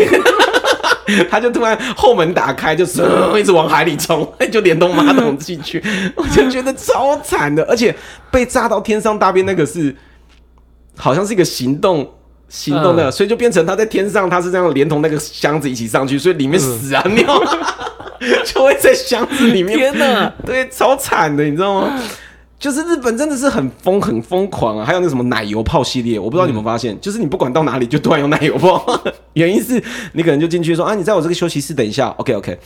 [1.30, 5.82] 他就突然后门打开，就嗖一直往海里冲， 就连通马桶进去，
[6.14, 7.94] 我就觉得超惨的，而且
[8.30, 9.94] 被炸到天上大便那个是
[10.96, 12.14] 好像是一个行动。
[12.50, 17.68] 行动的，嗯所以就变成他在天上，他是这样连同那个箱子一起上去，所以里面屎啊、 尿啊
[18.42, 19.76] 就会在箱子里面。
[19.76, 20.32] 天哪！
[20.46, 22.00] 对，超惨的，你知道吗？
[22.58, 28.84] 就是日本真的是很疯很疯狂啊，还有那什么奶油泡系列，我不知道你们发现，就是你不管到哪里就突然有奶油泡，
[29.34, 29.82] 原因是
[30.12, 32.58] 你可能就进去说啊，你在我这个休息室等一下，OK OK，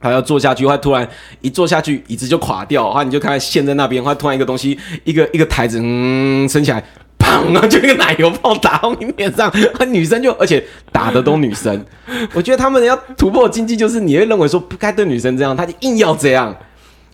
[0.00, 1.08] 还要坐下去，或突然
[1.40, 6.82] 一坐下去椅子就垮掉，然后你就看到陷在那边，或突然一个东西一个一个台子嗯升起来。
[7.18, 7.68] 砰！
[7.68, 9.50] 就一个奶油泡打到你脸上，
[9.86, 11.86] 女生就而且打的都女生，
[12.34, 16.52] 我觉得他们要突破经济，就是你会认为说不该对女生这样，他就硬要这样，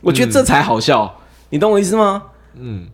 [0.00, 1.14] 我觉得这才好笑。
[1.50, 2.22] 你懂我意思吗？
[2.54, 2.86] 嗯，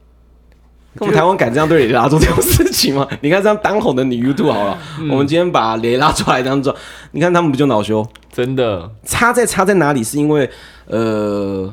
[0.99, 3.07] 我们台湾敢这样对蕾拉做这种事情吗？
[3.23, 4.79] 你看这样当红的女 YouTube 好了，
[5.11, 6.75] 我们今天把雷拉出来这样做，
[7.13, 8.07] 你看他们不就恼羞？
[8.33, 10.05] 真的，差在差在哪里？
[10.05, 10.49] 是因为
[10.87, 11.73] 呃，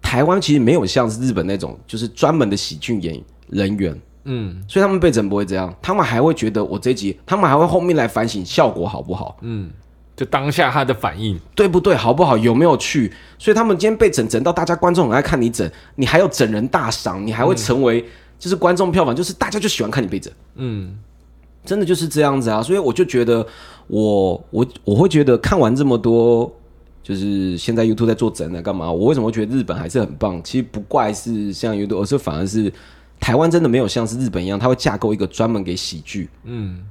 [0.00, 9.36] 台湾其实没有像是日本那种就是专门的喜剧演人员，嗯所以他们被整不会这样，他们还会觉得我这一集，他们还会后面来反省效果好不好。
[9.42, 9.70] 嗯，
[10.18, 11.94] 就当下他的反应，对不对？
[11.94, 12.36] 好不好？
[12.36, 13.12] 有没有趣？
[13.38, 18.04] 所以他们今天被整整到大家观众很爱看你整，你还有整人大赏，你还会成为
[18.36, 20.98] 就是观众票房，就是大家就喜欢看你被整，嗯
[21.64, 22.60] 真的就是这样子啊。
[22.60, 23.46] 所以我就觉得
[23.86, 26.52] 我我我会觉得看完这么多，
[27.00, 28.90] 就是现在 YouTube 在做整啊干嘛？
[28.90, 30.42] 我为什么会觉得日本还是很棒？
[30.42, 32.72] 其实不怪是像 YouTube，而是反而是
[33.20, 36.28] 台湾真的没有像是日本一样，它会架构一个专门给喜剧。
[36.42, 36.84] 嗯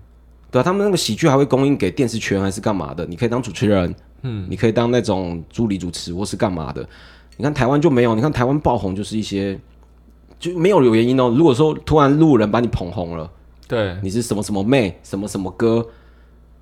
[0.57, 3.05] 对啊，他们那个喜剧还会供应给电视圈还是干嘛的？
[3.05, 3.93] 你可以当主持人，
[4.23, 6.87] 嗯，你可以当那种助理主持或是干嘛的。
[7.35, 9.59] 你看台湾就没有，你看台湾爆红就是一些
[10.39, 11.31] 就没有有原因哦。
[11.37, 13.29] 如果说突然路人把你捧红了，
[13.67, 15.85] 对，你是什么什么妹，什么什么哥，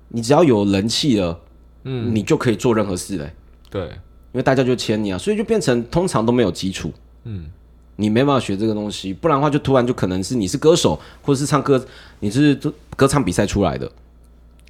[0.08, 1.40] 你只要有人气了，
[1.84, 3.32] 嗯，你就可以做任何事嘞，
[3.70, 6.92] 对，因为大家就签你啊，所以就变成通常都没有基础，
[7.24, 7.46] 嗯，
[7.96, 11.82] 你没办法学这个东西，不然的话就突然就可能是你是歌手，或者是唱歌，
[12.20, 12.54] 你是
[12.94, 13.90] 歌唱比赛出来的，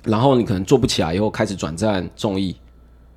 [0.05, 2.55] 然后你可能做不起来，以后开始转战综艺，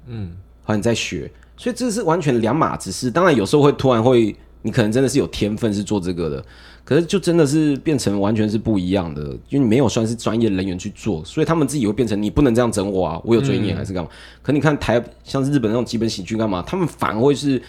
[0.07, 0.31] 嗯，
[0.63, 3.11] 好你在学，所以这是完全两码子事。
[3.11, 6.43] 当然有时候会突然会，你可能真的是有天分是做这个的，
[6.83, 14.09] 可是就真的是变成完全是不一样的，因为你没有算是专业人员去做，所以他们自己会变成你不能这样整我啊，我有尊严还是干嘛？
[14.41, 17.61] 可你看台像是日本那种基本喜剧干嘛，他们反而会是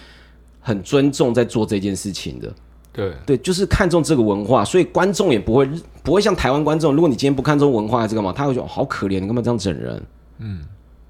[0.60, 2.52] 很尊重在做这件事情的。
[2.92, 5.68] 对，对，就是看重这个文化，所以观众也不会
[6.02, 10.02] 不会像台湾观众，如果你今天不看重文化还是干嘛，他会觉得、哦好可怜，你干嘛这样整人？
[10.38, 10.60] 嗯，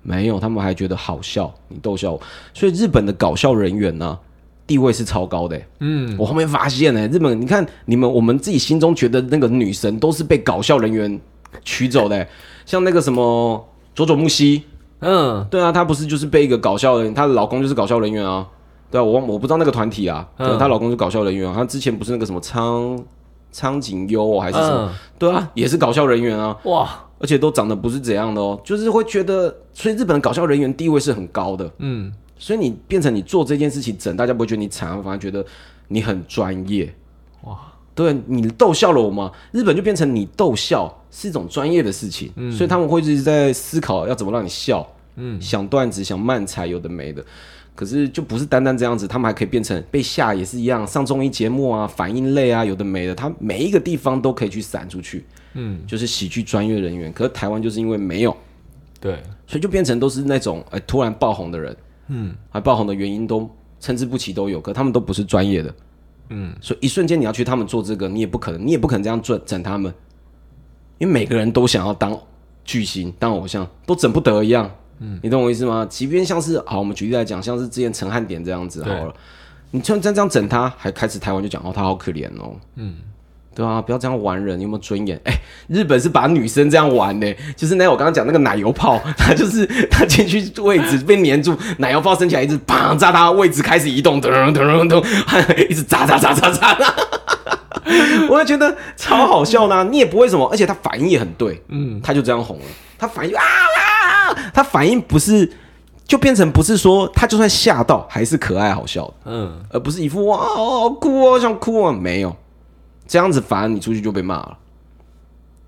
[0.03, 2.21] 没有，他们还觉得好笑，你逗笑我。
[2.53, 4.19] 所以日本的搞笑人员呢、
[4.67, 5.67] 地位是超高的、欸。
[5.81, 11.19] 嗯，我后面发现呢、日本你看你们我们自己心中觉得那个女神都是被搞笑人员
[11.65, 12.29] 取走的欸、
[12.67, 14.65] 像那个什么佐佐木希，
[14.99, 18.47] 嗯，对啊，她不是就是被一个搞笑人，她的老公就是搞笑人员啊。
[18.91, 21.55] 对啊，我忘我不知道那个团体啊，对啊嗯她老公是搞笑人员啊。
[21.55, 22.99] 她之前不是那个什么苍
[23.53, 24.91] 苍井优哦，还是什么？
[24.91, 26.89] 嗯，对啊，也是搞笑人员啊，哇，
[27.19, 31.71] 而且都长得不是怎样的哦，就是会觉得，所以日本的搞笑人员地位是很高的。
[31.79, 35.45] 嗯，所以你变成你做这件事情整，大家不会觉得你惨，反而觉得
[35.89, 36.93] 你很专业。
[37.43, 37.59] 哇，
[37.95, 39.31] 对你逗笑了我吗？
[39.53, 44.87] 日本就变成你逗笑是一种专业的事情，所以他们会一直在思考要怎么让你笑，
[45.17, 47.25] 嗯，想段子、想慢才有的没的。
[47.81, 55.25] 可是就不是单单这样子，他们还可以变成被吓也是一样，上综艺节目啊、反应类啊，有的没的，他每一个地方都可以去散出去，
[55.55, 57.11] 嗯，就是喜剧专业人员。
[57.11, 58.37] 可是台湾就是因为没有，
[59.01, 61.75] 对，所以就变成都是那种哎、突然爆红的人，
[62.09, 65.75] 嗯，还爆红的原因都参差不齐都有，可他们都不是专业的，
[66.29, 69.91] 嗯，所以一瞬间你要去他们做这个，你也不可能，你也不可能这样整整他们，
[70.99, 72.15] 因为每个人都想要当
[72.63, 74.71] 巨星、当偶像，都整不得一样，
[75.01, 75.87] 嗯，你懂我意思吗？
[75.91, 79.15] 即便像是好，我们举例来讲，像是之前陈汉典这样子好了，
[79.73, 82.95] 你就这样整他，还开始台湾就讲哦，他好可怜哦，嗯。
[83.53, 85.21] 对啊，不要这样玩人，你有没有尊严？
[85.27, 85.37] 哎、
[85.67, 96.95] 日本是把女生这样玩的、就是那我刚刚讲那个奶油炮， 他就是他进去位置被粘住，奶油炮升起来一直砰炸他位置开始移动，噔噔噔噔， 一直炸炸炸炸炸，
[98.31, 102.65] 我就觉得超好笑呢、你也不会什么，而且他反应也很对，嗯，他就这样红了，
[102.97, 103.43] 他反应啊
[104.55, 105.51] 他反应不是
[106.05, 109.15] 就变成不是说他就算吓到还是可爱好笑的。
[109.27, 112.35] 嗯，而不是一副哇好哭哦，想哭啊，没有
[113.07, 114.59] 这样子，反而你出去就被骂了。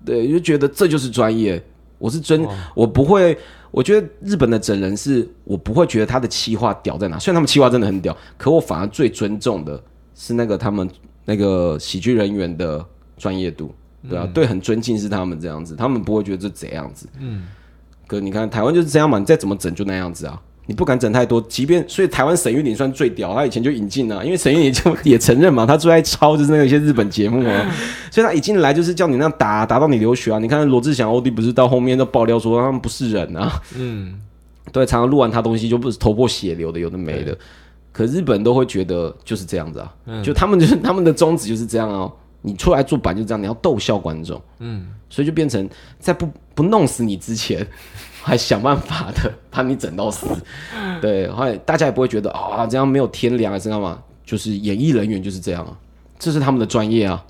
[0.05, 1.63] 对，就觉得这就是专业。
[1.97, 2.45] 我是真，
[2.75, 3.37] 我不会。
[3.71, 7.17] 我觉得日本的整人是，我不会觉得他的气话屌在哪。
[7.17, 9.81] 虽然他们气话真的很屌，可我反而最尊重的
[10.13, 10.87] 是那个他们
[11.25, 12.85] 那个喜剧人员的
[13.17, 13.73] 专业度，
[14.07, 17.09] 对啊，对，很尊敬是他们这样子，他们不会觉得这怎样子。
[17.19, 17.47] 嗯，
[18.07, 21.41] 可你看台湾就是这样嘛，你再怎么整就那样子啊，你不敢整太多。
[21.41, 27.75] 即便所以台湾沈玉琳算最屌，他以前就引进了、因为沈玉琳就也承认嘛，他最爱抄就是那个一些日本节目啊，
[28.11, 30.39] 所以他一进来就是叫你那样打打到你流血啊。
[30.39, 34.13] 你看罗志祥、欧弟不是到后面都爆料说他们不是人啊，嗯，
[34.71, 37.37] 对，常常录完他东西就不是头破血流的，有的没的。
[37.91, 39.93] 可日本都会觉得就是这样子啊，
[40.23, 42.11] 就他们就是他们的宗旨就是这样哦。
[42.43, 45.67] 你出来做版就这样，你要逗笑观众，嗯，所以就变成
[45.97, 47.65] 在不不弄死你之前，
[48.21, 50.27] 还想办法的 把你整到死。
[51.01, 54.03] 对，后来大家也不会觉得啊、这样没有天良还是干嘛？
[54.25, 55.75] 就是演艺人员就是这样啊，
[56.19, 57.25] 这是他们的专业啊，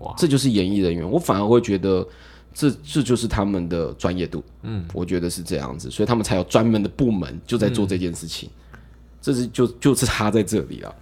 [0.00, 1.10] 哇，这就是演艺人员。
[1.10, 2.06] 我反而会觉得
[2.52, 8.48] 这这就是他们的专业度，嗯，我觉得是这样子，所以他们才有专门的部门就在做这件事情。
[9.20, 10.94] 这是就就是差在这里了，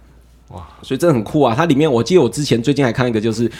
[0.53, 1.53] 哇，所以真的很酷啊！
[1.55, 3.51] 它里面我记得我之前最近还看一个就是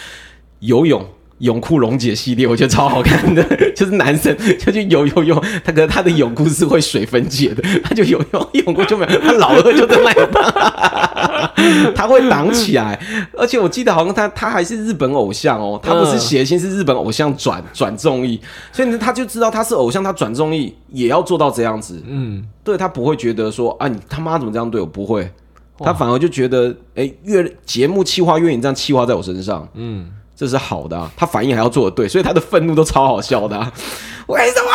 [0.60, 1.04] 游泳。
[1.38, 3.42] 泳裤溶解系列，我觉得超好看的，
[3.74, 12.98] 就是男生就去游游泳，他可能他的泳裤是会水分解的，他就游泳泳裤就没有，他老二就在那里， 他会挡起来，
[13.36, 18.40] 而且我记得好像他他还是日本偶像哦，他不是谐星，是日本偶像转转综艺，
[18.70, 25.28] 所以呢他就知道他是偶像，他转综艺也要做到这样子，嗯，对他不会觉得说啊你他妈怎么这样对我，不会，
[25.78, 33.72] 他反而就觉得哎越节目气划越你这样气划在我身上，嗯，这是好的、啊，他反应还要做的对，所以他的愤怒都超好笑的、啊。
[34.28, 34.70] 为什么？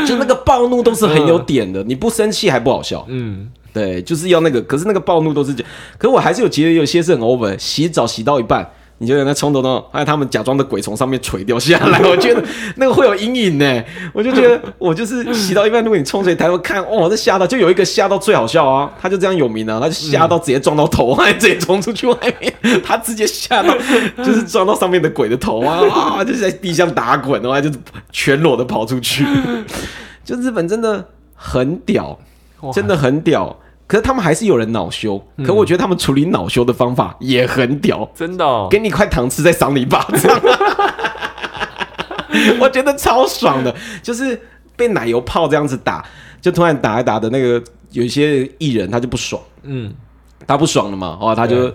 [0.06, 3.04] 就那个暴怒都是很有点的，你不生气还不好笑。
[3.08, 5.64] 嗯，对，就是要那个，可是那个暴怒都是这，
[5.98, 8.70] 可是我还是有觉得有些是很 over，洗澡洗到一半。
[9.02, 12.44] 你就有那冲动动，还有他们假装的鬼从上面垂掉下来， 我觉得
[12.76, 13.82] 那个会有阴影呢。
[14.12, 22.52] 我就觉得我就是洗到一半，如果你冲水抬头看哦，这吓到，就有一个吓到最好笑啊，他就这样有名啊，他就吓到直接撞到头，还直接冲出去外面，
[22.84, 23.74] 他直接吓到
[24.18, 27.78] 就是撞到上面的鬼的头啊，啊，就是在地上打滚，然后就是
[28.12, 29.24] 全裸的跑出去，
[30.22, 31.02] 就日本真的
[31.34, 32.18] 很屌，
[32.74, 33.58] 真的很屌。
[33.90, 40.40] 可是他们还是有人恼羞，可我觉得他们处理恼羞的方法也很屌，真的、哦，给你一块糖吃，再赏你一巴掌，
[42.60, 44.40] 我觉得超爽的，就是
[44.76, 46.04] 被奶油泡这样子打，
[46.40, 47.60] 就突然打一打的那个，
[47.90, 49.92] 有一些艺人他就不爽，嗯，
[50.46, 51.74] 他不爽了嘛，哦，他就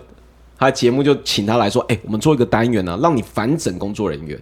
[0.57, 4.39] 他节目就请他来说，哎、我们做一个单元啊，让你反整工作人员。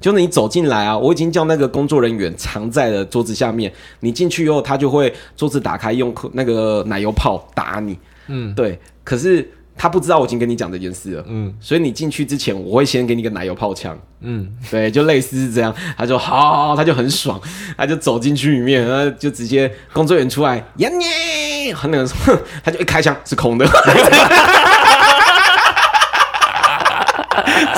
[0.00, 7.98] 就是你走进来啊，我已经叫那个工作人员藏在了桌子下面，你进去以后，他就会桌子打开，用那个奶油炮打你。
[8.28, 15.74] 嗯，对，可是他不知道我已经跟你讲这件事了，嗯所以你进去之前，我会先给你个奶油炮枪，嗯，对，就类似是这样。
[15.96, 17.40] 他就好好好，他就很爽，
[17.76, 23.66] 他就走进去里面，然后就直接工作人员出来，呀你，很冷哼他就一开枪是空的，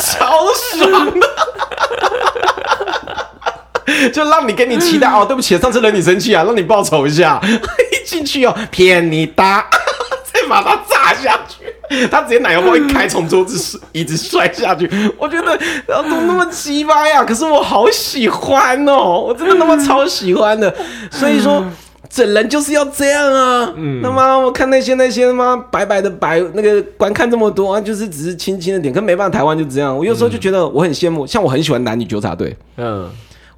[0.02, 0.26] 超
[0.76, 1.26] 爽的。
[4.12, 7.40] 就让你跟你期待 哦，对不起，上次惹你生气啊，让你报仇一下。
[7.44, 9.64] 一进去哦，骗你搭，
[10.32, 11.64] 再把它炸下去。
[12.08, 14.88] 他直接奶油包一开，从桌子椅子摔下去。
[15.18, 17.24] 我觉得怎么那么奇葩呀？
[17.24, 20.74] 可是我好喜欢哦，我真的他妈超喜欢的。
[21.10, 21.64] 所以说。
[22.12, 23.72] 整人就是要这样啊！
[23.76, 29.96] 嗯，那么我看那些那些他妈白白的白那个观看这么多啊，就是只是轻轻的点，可没办法，台湾就这样。
[29.96, 33.08] 我有时候就觉得我很羡慕，像我很喜欢男女纠察队，嗯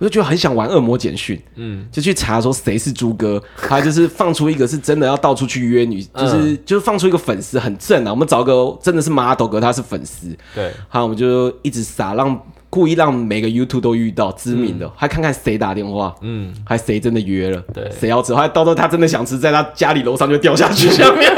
[0.03, 12.36] 我就觉得很想玩恶魔简讯，嗯，就去查说谁是猪哥，他就是放出一个是真的要到处去约女，就是、嗯就是放出一个粉丝很正啊，我们找个真的是 model 哥，他是粉丝，对，好，我们就一直撒，让
[12.68, 17.88] 故意让每个 YouTube 都遇到知名的，还看看谁打电话，嗯，还谁真的约了，对。
[17.92, 21.32] 谁要吃，后来到时候他真的想吃，在他家里楼上就掉下去 下面，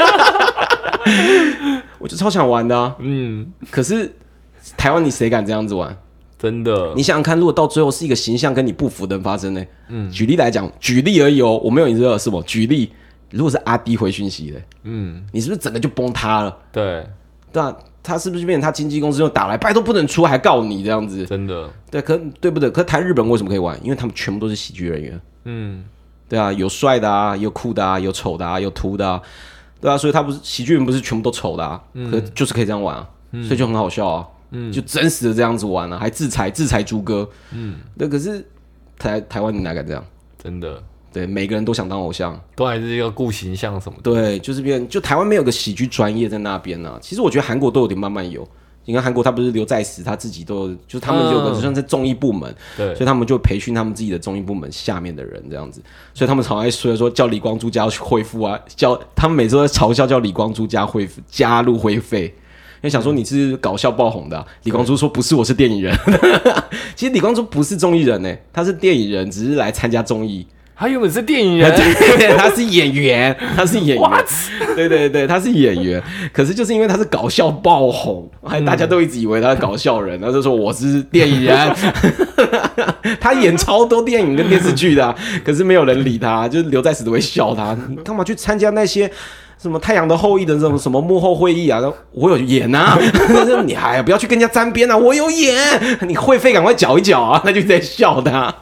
[1.99, 4.11] 我就超想玩的、啊，嗯，可是
[4.75, 5.95] 台湾你谁敢这样子玩？
[6.45, 9.65] 真的，你想想看，如果到最后是一个形象跟你不符的人发生呢？
[9.89, 12.39] 嗯，举例来讲，举例而已哦，我没有你这个是么？
[12.43, 12.91] 举例，
[13.31, 16.55] 如果是阿迪回讯息嘞，嗯，你是不是整个就崩塌了？
[16.71, 17.03] 对，
[17.51, 21.25] 对啊，他是不是变成他经纪公司又打来，拜托不能出，还告你这样子？
[21.25, 22.69] 真的，对，可对不对？
[22.69, 23.75] 可台日本为什么可以玩？
[23.83, 25.83] 因为他们全部都是喜剧人员，嗯，
[26.29, 29.19] 对啊，有帅的啊，有酷的啊，有丑的啊，有秃的啊，
[29.81, 31.81] 对啊，所以他不是喜剧人，不是全部都丑的啊，
[32.11, 33.09] 可就是可以这样玩啊，
[33.43, 34.34] 所以就很好笑啊，嗯，
[34.71, 38.45] 就真实的这样子玩啊，还制裁制裁猪哥，嗯，那，可是
[38.97, 40.03] 台台湾你哪敢这样？
[40.41, 40.81] 真的，
[41.11, 48.47] 对，每个人都想当偶像，都还是要顾形象什么的，对，就是变，就台湾没有个喜剧专业在那边呢、其实我觉得韩国都有点慢慢有。
[48.87, 52.93] 你看韩国，他不是刘在石他自己都有，就是他们有个嗯就像在综艺部门，对。
[52.93, 55.81] 所以他们就培训他们自己的综艺部门下面的人这样子，
[56.13, 62.31] 所以他们常爱说说叫李光洙加恢复啊，叫他们每次都在嘲笑叫李光洙加恢复加入恢费，因
[62.81, 65.95] 为想说你是搞笑爆红的啊、李光洙说不是，我是电影人。
[66.95, 70.45] 其实李光洙不是综艺人呢、他是电影人，只是来参加综艺。
[70.77, 71.71] 他原本是电影人，
[72.19, 74.25] 对，他是演员，他是演员。
[74.75, 76.03] 对对对，他是演员。
[76.33, 81.73] 可是就是因为他是搞笑爆红，还大家都一直以为他是搞笑人，他就说我是电影人。
[83.21, 85.15] 他演超多电影跟电视剧的啊、
[85.45, 89.09] 可是没有人理他，就是刘在石都会笑他，你干嘛去参加那些？
[89.57, 91.81] 什么《太阳的后裔》的这种什么幕后会议啊？
[92.11, 92.97] 我有演啊！
[93.65, 94.97] 你还不要去跟人家沾边啊！
[94.97, 95.57] 我有演，
[96.07, 97.41] 你会费赶快缴一缴啊！
[97.45, 98.53] 那就在笑他。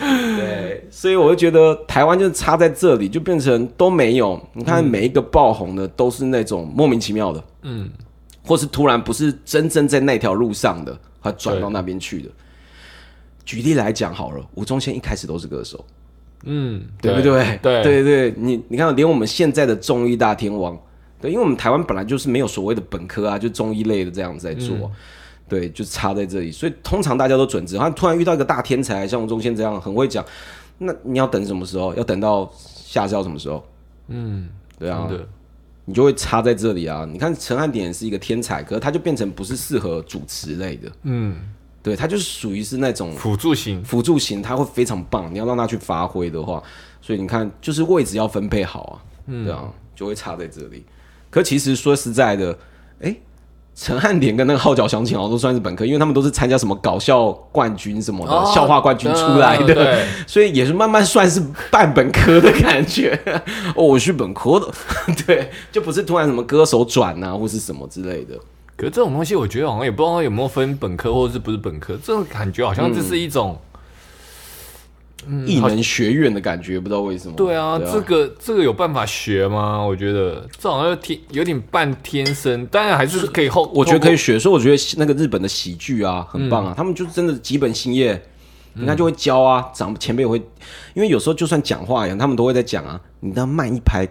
[0.00, 4.40] 对，所以我就觉得台湾就是差在这里，就变成都没有。
[4.52, 7.90] 你看每一个爆红的都是那种莫名其妙的，嗯，
[8.44, 12.30] 或是突然不是真正在那条路上的，他转到那边去的。
[13.44, 15.84] 举例来讲好了，吴宗宪一开始都是歌手，
[16.44, 17.58] 嗯，对不对？
[17.62, 20.78] 对对对，你你看，连我们现在的中医大天王，
[21.20, 24.90] 对，因为我们台湾本来就是没有所谓的本科啊，就中医类的这样子在做，
[25.48, 26.52] 对，就差在这里。
[26.52, 30.24] 所以通常大家都准职，他突然遇到一个大天才，像吴宗宪这样很会讲，
[30.78, 31.94] 那你要等什么时候？
[31.94, 33.64] 要等到下次要什么时候？
[34.08, 35.10] 嗯，对啊，
[35.84, 37.08] 你就会差在这里啊。
[37.10, 41.34] 你看陈汉典是一个天才，可是他就变成不是适合主持类的，嗯，
[41.88, 45.32] 对他就是属于是那种辅助型，辅助型，他会非常棒。
[45.32, 46.62] 你要让他去发挥的话，
[47.00, 48.94] 所以你看，就是位置要分配好啊，
[49.26, 49.64] 嗯对啊，
[49.96, 50.84] 就会差在这里。
[51.30, 52.58] 可其实说实在的，
[53.00, 53.16] 哎、
[53.74, 63.18] 陈汉典跟那个号角响起，好像都算是本科，因为他们都是参加什么搞笑冠军什么的，哦笑话冠军出来的， 所以也是慢慢算是半本科的感觉。
[63.74, 64.70] 哦，我是本科的，
[65.26, 68.38] 对，就不是突然什么歌手转啊，或是什么之类的。
[68.78, 73.60] 可是这种东西，我觉得好像也不知道有没有分本科或者是不是本科，这种感觉好像这是一种，
[75.44, 77.34] 艺能学院的感觉，不知道为什么。
[77.36, 79.78] 对啊，这个这个有办法学吗？
[79.84, 88.22] 我觉得这好像天有点半天生，当然还是可以后，我觉得可以透学，所以我觉得那个日本的喜剧啊，很棒啊，他们就是真的几本兴业，
[88.74, 90.38] 人家就会教啊，长前辈也会，
[90.94, 94.06] 因为有时候就算讲话一样，他们都会在讲啊，你那慢一拍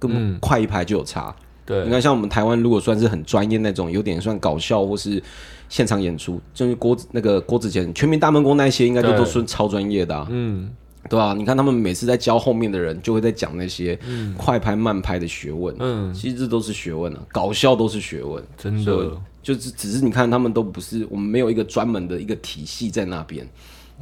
[0.00, 1.22] 跟快一拍就有差。
[1.22, 1.34] 过
[1.70, 5.22] 对，你看像我们台湾，如果算是很专业那种，有点算搞笑或是
[5.68, 10.26] 现场演出，就是郭子那个郭子乾、全民大闷锅那些，应该都都算超专业的啊。
[10.30, 10.68] 嗯，
[11.08, 13.96] 对吧、你看他们每次在教后面的人，就会在讲那些
[14.36, 15.72] 快拍慢拍的学问。
[15.78, 18.42] 嗯其实这都是学问啊，搞笑都是学问。
[18.58, 23.48] 真的，就是只是你看他们都不是，我们没有一个专门的一个体系在那边，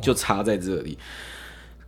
[0.00, 0.96] 就差在这里。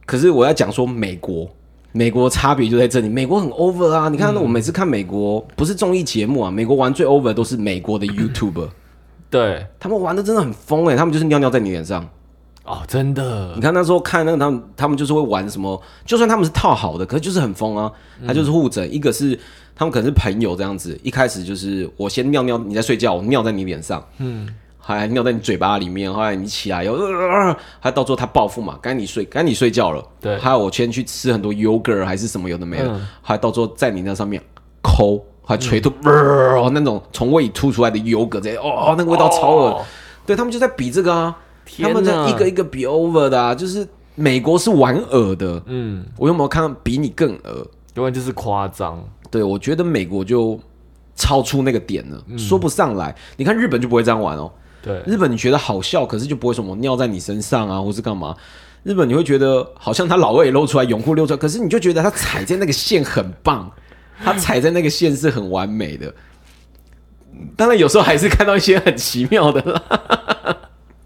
[0.05, 1.49] 可是我要讲说美国，
[1.93, 4.09] 美国差别就在这里，美国很 over 啊！
[4.09, 8.69] 你看，我每次看美国不是综艺节目啊，美国玩最 over 的都是美国的 YouTuber，
[9.29, 12.09] 对，他们玩的真的很疯哎、他们就是尿尿在你脸上。
[12.65, 17.91] 哦，真的你，看那时候看那个他们，他们就是会玩什么，就算他们是套好的，可是就是很疯啊。
[18.25, 19.37] 他就是互整，一个是
[19.75, 24.47] 他们可能是朋友这样子，一开始就是我先尿尿，你在睡觉，我尿在你脸上，嗯，
[24.81, 30.37] 还尿在你嘴巴里面，后来你起来又，呃还到最后他报复嘛，该你睡，该你睡觉了，对。
[30.39, 33.07] 还有我先去吃很多 yogurt 还是什么有的没的，嗯。
[33.23, 34.43] 还到最后在你那上面
[34.83, 39.85] 抠，还垂吐，呃那种从胃里吐出来的 yogurt，这些哦，那个味道超恶，哦。
[40.27, 41.37] 对他们就在比这个啊，
[41.83, 47.67] 他们在一个一个比 over 的啊，就是美国是玩恶的，嗯，我有没有看到比你更恶？
[47.95, 50.59] 要不然就是夸张，对我觉得美国就
[51.17, 53.15] 超出那个点了，说不上来。
[53.37, 54.51] 你看日本就不会这样玩哦，
[54.83, 58.35] 对，日本你觉得好笑，可是就不会什么尿在你身上啊，或是干嘛。
[58.83, 63.71] 日本你会觉得好像他老二也露出来，泳裤露出来，可是你就觉得他踩在那个线很棒，
[64.25, 66.15] 他踩在那个线是很完美的。
[67.57, 70.57] 当然有时候还是看到一些很奇妙的啦。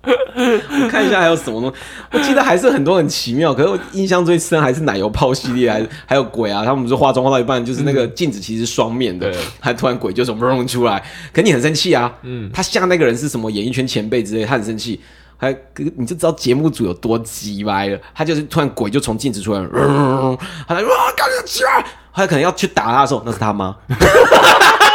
[0.84, 1.76] 我看一下还有什么东西，
[2.12, 11.02] 我记得还是很多很奇妙，可是我印象最深还是奶油泡系列，还还有鬼啊，他们不是化妆化到一半，就是那个镜子其实是双面的对，还突然鬼就从嗡出来，
[11.32, 15.00] 可你很生气啊，嗯，他吓那个人是什么演艺圈前辈之类，他很生气。
[15.36, 15.54] 还
[15.96, 21.84] 你就知道节目组有多鸡歪了，他就是突然鬼就从镜子出来， 嗯、他来哇，赶紧起来！
[22.14, 23.74] 他可能要去打他的时候，那是他妈。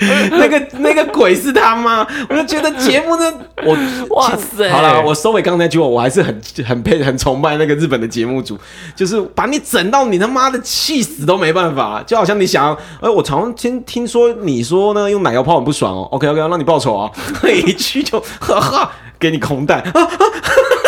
[0.30, 3.32] 那个那个鬼是他妈，我就觉得节目呢，
[3.64, 3.76] 我
[4.10, 4.68] 哇塞。
[4.70, 8.58] 好了，我收尾刚才那句话，我还是很 很佩很崇拜那个日本的节目组，
[8.94, 17.10] 就是把你整到你他妈的气死都没办法，就好像你想要，哎，我常听听说你说呢用奶油泡很不爽哦，OK OK，让你报仇啊，
[17.66, 20.10] 一去就哈哈给你空弹，啊啊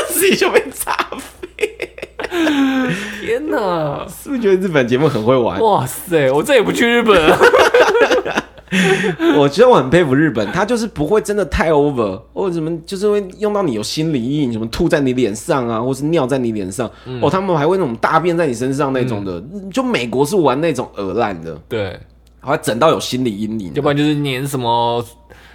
[0.09, 1.91] 自己就被炸飞，
[3.21, 5.61] 天哪，是不是觉得日本节目很会玩？
[5.61, 7.39] 哇塞，我再也不去日本了。
[9.37, 19.43] 我觉得我很佩服日本，他就是不会真的太 over，或者什么就是会用到你有心理阴影，什么吐在你脸上啊，或是尿在你脸上，嗯哦，他们还会那种大便在你身上那种的，
[19.73, 21.99] 就美国是玩那种恶烂的，对，
[22.41, 23.73] 还整到有心理阴影。
[23.75, 25.05] 要不然就是粘什么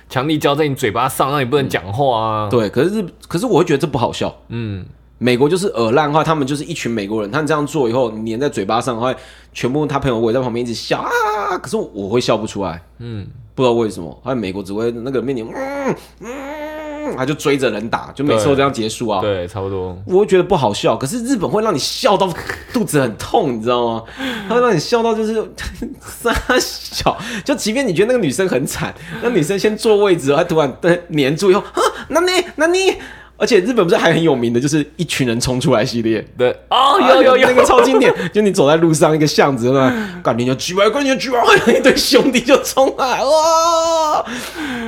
[0.09, 2.49] 强力胶在你嘴巴上，让你不能讲话啊。
[2.49, 4.35] 对，可是日，可是我会觉得这不好笑。
[4.49, 4.85] 嗯，
[5.23, 9.15] 美国就是耳烂的话，他们就是一群美国人，他们这样做以后，粘在嘴巴上，会
[9.53, 14.19] 全部他朋友围在旁边一直笑啊，可是我会笑不出来，嗯，不知道为什么。
[14.21, 19.21] 还有美国只会那个面前，嗯嗯，他就追着人打，就每次都这样结束啊。
[19.21, 19.97] 对，差不多。
[20.05, 22.29] 我会觉得不好笑，可是日本会让你笑到
[22.73, 24.03] 肚子很痛，你知道吗？
[24.49, 25.41] 他会让你笑到就是
[26.21, 28.93] 傻笑，就即便你觉得那个女生很惨，
[29.23, 32.93] 那女生先坐位置，她突然的黏住以后，啊，那你那你，
[33.37, 36.25] 而且日本不是还很有名的，就是一群人冲出来系列。
[36.37, 37.47] 对，哦，啊有有有。
[37.47, 44.25] 那个超经典，就你走在路上一个巷子，那感觉就举完，感觉举完，一堆兄弟就冲来，哇！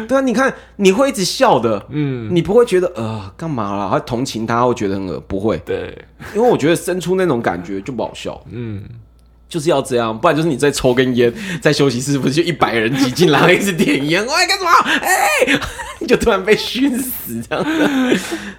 [0.07, 3.89] 对啊，你看你会一直笑的，嗯，你不会觉得呃干嘛啦？
[3.89, 5.97] 还同情他，会觉得很恶，不会，对，
[6.33, 8.83] 因为我觉得生出那种感觉就不好笑，嗯，
[9.55, 14.69] 就是要这样，不然就是你在抽根烟，在休息室不是就一百人挤进来一直点烟，喂干什么？
[14.99, 17.89] 哎，就突然被熏死这样的。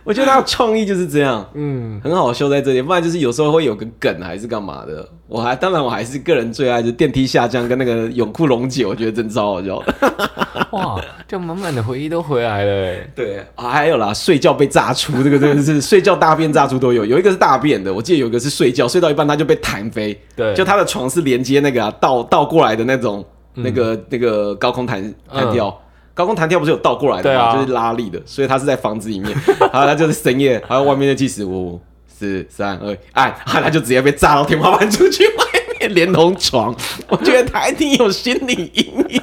[0.02, 5.06] 我觉得他的创意就是这样，嗯，很好笑在这里，不然就是有时候会有个梗还是干嘛的。
[5.28, 9.94] 我还当然我还是个人最爱就是电梯下降跟那个泳裤溶解，我觉得真超好笑的。
[10.72, 13.10] 哇，这样满满的回忆都回来了欸。
[13.14, 23.24] 对啊，还有啦，睡觉被炸出，这个真的是睡觉大便炸出都有，有一个是大便的，我记得有一个是睡觉，睡到一半他就被弹飞，对就他的床是连接那个、啊、倒倒过来的那种，
[23.54, 25.76] 那个那个高空弹弹跳。
[26.14, 27.42] 高空弹跳不是有倒过来的吗？
[27.42, 31.78] 啊就是拉力的，所以他是在房子里面，然后他就是深夜，还有外面的计时五
[32.18, 35.44] 四三二按，然后他就直接被炸到天花板出去外
[35.78, 36.74] 面，连同床，
[37.08, 39.22] 我觉得他一定有心理阴影。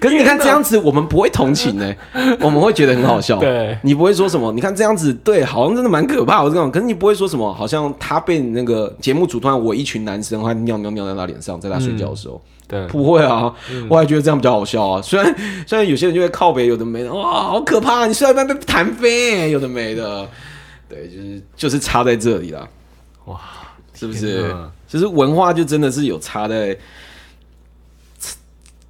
[0.00, 1.94] 可是你看这样子，我们不会同情呢、
[2.40, 3.38] 我们会觉得很好笑。
[3.38, 4.50] 对你不会说什么？
[4.52, 6.70] 你看这样子，对，好像真的蛮可怕我这种。
[6.70, 12.40] 可是你不会说什么，好像他被那个节目组突然我一群男生，还尿尿尿在他脸上，在他睡觉的时候。
[12.66, 13.52] 对，不会啊，
[13.88, 15.02] 我还觉得这样比较好笑啊。
[15.02, 15.34] 虽然
[15.66, 20.26] 虽然有些人就会靠北，有的没的，哇，好可怕、你睡到一半被弹飞，有的没的。
[20.92, 22.68] 对，就是就是差在这里啦，
[23.24, 23.40] 哇，
[23.94, 24.54] 是不是？
[24.86, 26.76] 就是文化就真的是有差在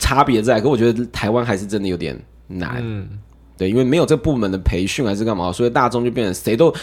[0.01, 2.79] 差别在，可我觉得台湾还是真的有点难。
[2.81, 3.09] 嗯，
[3.57, 6.75] 对，因为没有这部门的培训还是干嘛，所以大众就变成谁都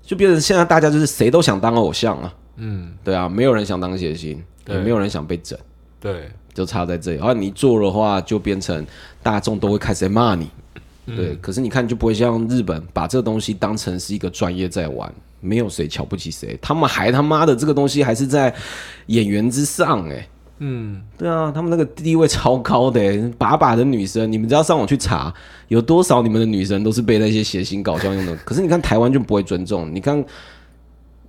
[0.00, 2.34] 就变成现在大家就是谁都想当偶像啊。
[2.56, 5.58] 嗯，对啊，没有人想当谐星，也对没有人想被整。
[6.00, 7.18] 对，就差在这里。
[7.18, 8.86] 然后你做的话，就变成
[9.22, 10.50] 大众都会开始在骂你。
[11.04, 18.54] 对，可是你看就不会像日本把这个东西当成是一个专业在玩，没有谁瞧不起谁，他们还他妈的这个东西还是在
[19.06, 20.28] 演员之上哎、
[20.58, 25.34] 嗯，对啊，他们那个地位超高的、欸，把把的女生，你们只要上网去查，
[25.66, 28.36] 有多少你们的女生都是被那些谐星搞笑用的。
[28.46, 30.24] 可是你看台湾就不会尊重，你看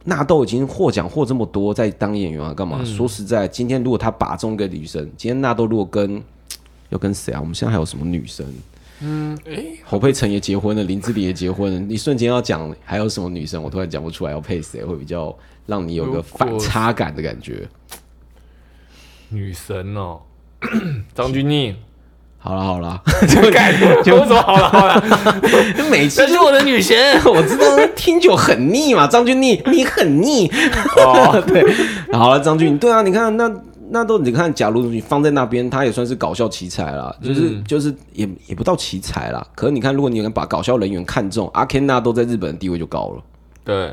[0.03, 2.85] 纳豆已经获奖获这么多，在当演员啊，干嘛？
[2.85, 6.21] 说实在，今天如果他把中一个女生，今天纳豆如果跟
[6.89, 7.39] 要跟谁啊？
[7.41, 8.45] 我们现在还有什么女生？
[9.01, 15.35] 嗯，哎，侯佩岑也结婚了，林志玲也结婚了，你瞬间要讲还有什么女生，我突然讲不出来要配谁，会比较
[15.65, 17.67] 让你有个反差感的感觉。
[19.29, 20.19] 女神哦，
[21.15, 21.73] 张钧甯，
[22.37, 23.01] 好了好了，
[23.51, 23.73] 干，
[24.03, 25.03] 就什么好了好了，
[25.89, 26.95] 每次这是我的女神。
[27.25, 27.65] 我知道
[27.95, 30.47] 听久很腻嘛，张钧甯你很腻。
[30.97, 31.63] 哦，对，
[32.13, 33.49] 好了，张钧，对啊，你看那
[33.89, 39.45] 那都你看，假如你放在那边，他也算是搞笑奇才啦，就是、嗯就是也也不到奇才啦。
[39.55, 43.23] 可是你看，如果你能把搞笑人员看中，阿 Ken 纳都在日本的地位就高了。
[43.63, 43.91] 对，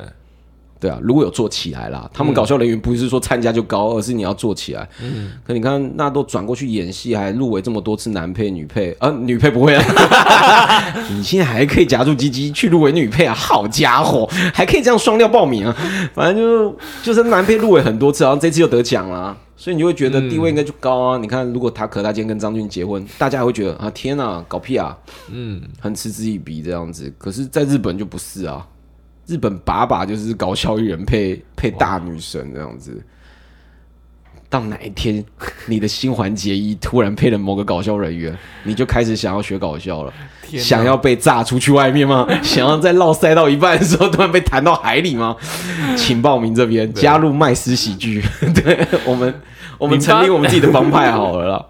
[0.78, 4.88] 对啊，如果有做起来啦，他们搞笑人员不是说参加就高，而是你要做起来。
[5.02, 9.84] 嗯，可你看那都转过去演戏，还入围这么多次男配、女配，呃， 女配不会啊。
[11.10, 15.76] 你现在还可以夹住鸡鸡去入围女配啊，好家伙，还可以这样双料报名啊。
[16.14, 21.18] 反正就就是男配入围很多次，然后这次又得奖了啊，所以你就会觉得地位应该就高啊。
[21.18, 24.96] 你看，如果塔可他今天跟张俊结婚，大家还会觉得啊，天哪，搞屁啊，
[25.30, 27.12] 嗯，很嗤之以鼻这样子。
[27.18, 28.66] 可是，在日本就不是啊，
[29.26, 33.04] 日本把把就是搞笑艺人配配大女神这样子。
[34.50, 35.24] 到哪一天
[35.66, 40.12] 你的新环节一突然配了某个搞笑人员，你就开始想要学搞笑了，
[40.58, 42.26] 想要被炸出去外面吗？
[42.42, 45.36] 想要在绕赛到一半的时候突然被弹到海里吗？
[45.96, 48.20] 请报名这边加入麦斯喜剧，
[48.52, 49.32] 对我们
[49.78, 51.66] 我们成立我们自己的帮派好了啦。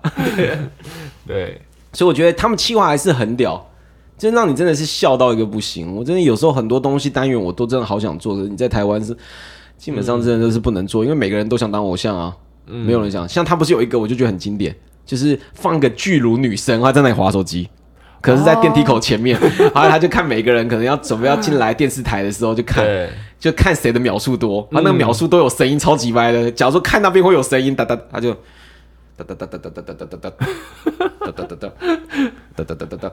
[1.27, 1.61] 对，
[1.93, 3.71] 所以我觉得他们企划还是很屌，
[4.17, 5.95] 真让你真的是笑到一个不行。
[5.95, 9.15] 我真的有时候很多东西单元我都真的好想做，可是你在台湾是
[9.77, 12.35] 基本上真的都是不能做，因为每个人都想当偶像啊，
[12.67, 13.29] 没有人想。
[13.29, 17.69] 像他不是有一个我就觉得很经典，就是放个巨乳女生，她在那里划手机。
[18.23, 19.41] 可是，在电梯口前面，
[19.73, 22.87] 然后他就看每个人可能要准备要进来电视台的时候，就看，
[23.39, 26.51] 就看谁的秒数多，他那个秒数都有声音，超级歪的。
[26.53, 28.35] 假如说看那边会有声音，哒哒，他就
[29.17, 33.13] 哒哒哒哒哒哒哒哒哒哒哒哒哒哒哒哒哒哒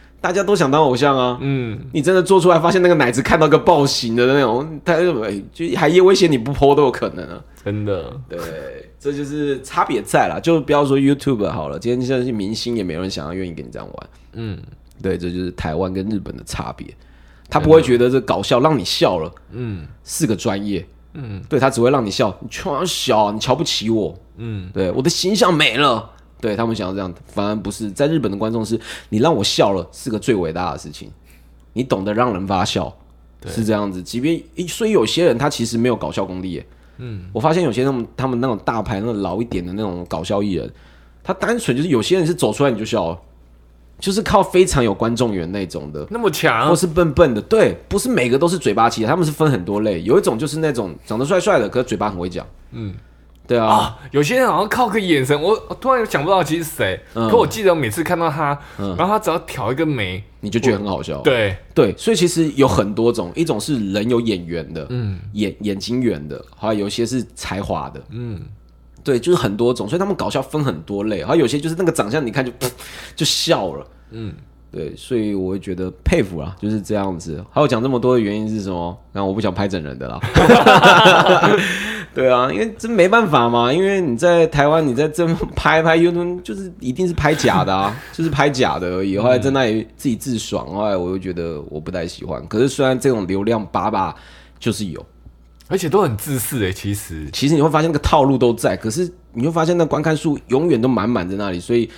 [0.21, 7.41] 大家都想当偶像啊，嗯，你真的做出来，发现那个奶子看到个暴行的那种，他就哎就还威胁你不剖都有可能啊。
[7.65, 8.39] 真的，对，
[8.99, 14.09] 这就是差别在啦，就不要说 YouTube 好了，今天现在是明星，也没有人想要愿意跟你这样玩。
[14.33, 14.59] 嗯，
[15.01, 16.87] 对，这就是台湾跟日本的差别。
[17.49, 22.35] 他不会觉得这搞笑让你笑了，嗯，是个专业，嗯，对他只会让你笑。
[22.39, 26.09] 你穿小，你瞧不起我，嗯，对我的形象没了。
[26.41, 28.77] 对他们想要这样，反而不是在日本的观众是，
[29.09, 31.09] 你让我笑了是个最伟大的事情，
[31.73, 32.93] 你懂得让人发笑，
[33.45, 34.01] 是这样子。
[34.01, 36.65] 即便所以有些人他其实没有搞笑功力耶，
[36.97, 40.69] 嗯，我发现有些那种他们那种大牌那种老一点的那种搞笑艺人，
[41.23, 43.19] 他单纯就是有些人是走出来你就笑了，
[43.99, 52.93] 就是靠非常有观众缘那种的，那么强或，是笨笨的，对，不是每个都是嘴巴气的，他们是分很多类，有一种就是那种长得帅帅的，可是嘴巴很会讲，嗯，
[53.51, 57.29] 对啊，啊，有些人好像靠个眼神，我我突然想不到其实是谁，嗯。
[57.29, 58.95] 可我记得我每次看到他，嗯。
[58.97, 65.19] 然后他只要挑一个眉，你就觉得很好笑，对，对，所以其实有很多种，一种是人有眼缘的，嗯。
[65.33, 68.39] 眼眼睛圆的，还有有些是才华的，嗯，
[69.03, 72.53] 对，就是很多种，所以他们搞笑分很多类，还有有些就是那个长相，你看就
[73.17, 74.33] 就笑了，嗯，
[74.71, 77.43] 对，所以我会觉得佩服啦，就是这样子。
[77.51, 78.97] 还有讲这么多的原因是什么？
[79.11, 80.17] 那我不想拍整人的啦。
[82.13, 85.25] 对啊，因为这没办法嘛，因为你在台湾，你在这
[85.55, 89.17] 拍拍 YouTube，就是一定是拍假的啊， 就是拍假的而已。
[89.17, 92.45] 后来在那里自己自爽，后来我又觉得我不太喜欢。
[92.47, 94.13] 可是虽然这种流量把把
[94.59, 95.05] 就是有，
[95.69, 101.89] 而且都很自私诶，其实，其实你会发现那个套路都在，可是你会发现那观看数永远都满满在那里，所以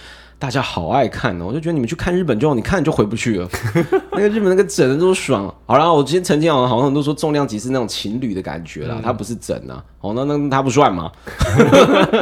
[0.44, 1.46] 大家好爱看哦。
[1.48, 3.48] 我就觉得你们去看日本就好，你看就回不去了。
[4.12, 5.44] 那个日本那个整的都爽。
[5.66, 9.82] 好啦，我今天曾经好像好像都说重量级是那种情侣的感觉啦，他不是整啊。
[10.02, 11.10] 哦，那那他不算吗？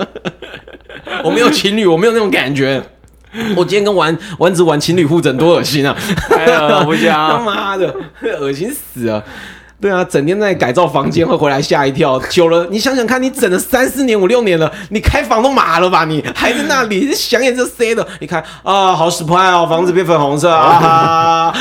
[1.25, 2.79] 我没有情侣，我没有那种感觉。
[3.57, 5.97] 我今天跟丸丸子玩情侣互整，多恶心啊！
[6.29, 7.91] 哎呀，不 他讲，妈的，
[8.39, 9.25] 恶心死了。
[9.81, 12.19] 对啊，整天在改造房间，会回来吓一跳。
[12.29, 16.05] 久了，你想想看，你整了三四年、五六年了，你开房都麻了吧？
[16.05, 18.07] 你还在那里想也就塞的。
[18.19, 21.51] 你看啊，好 surprise 哦，房子变粉红色啊，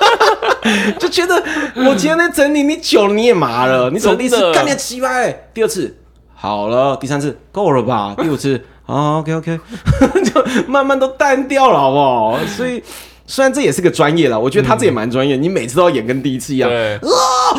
[1.00, 1.42] 就觉得
[1.76, 3.88] 我今天在整理，你久了你也麻了。
[3.88, 5.96] 你从第一次干你鸡巴，欸第二次
[6.34, 8.14] 好了，第三次够了吧？
[8.18, 9.58] 第五次啊，OK OK，
[10.30, 12.38] 就慢慢都淡掉了，好不好？
[12.46, 12.82] 所以。
[13.30, 15.36] 虽然这也是个专业啦，我觉得他这也蛮专业。
[15.36, 17.06] 你每次都要演跟第一次一样，对，啊，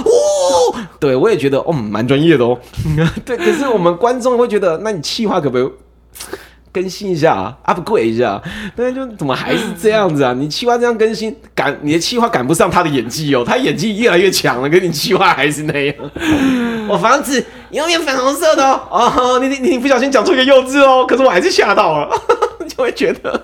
[0.03, 2.60] 哦，对我也觉得哦，蛮专业的哦。
[3.26, 5.72] 对，可是我们观众会觉得，那你气话可不可以
[6.73, 8.41] 更新一下，upgrade 一下？
[8.76, 10.34] 对，就怎么还是这样子啊？
[10.38, 15.95] 你气话这样更新，赶你的气话赶不上他的演技哦，他演技越来越强了，跟你气话还是那样。
[16.89, 17.41] 我房子
[17.72, 22.10] 永远粉红色的哦，哦，你你你不小心讲出一个幼稚哦，可是我还是吓到了，
[22.68, 23.41] 就会觉得，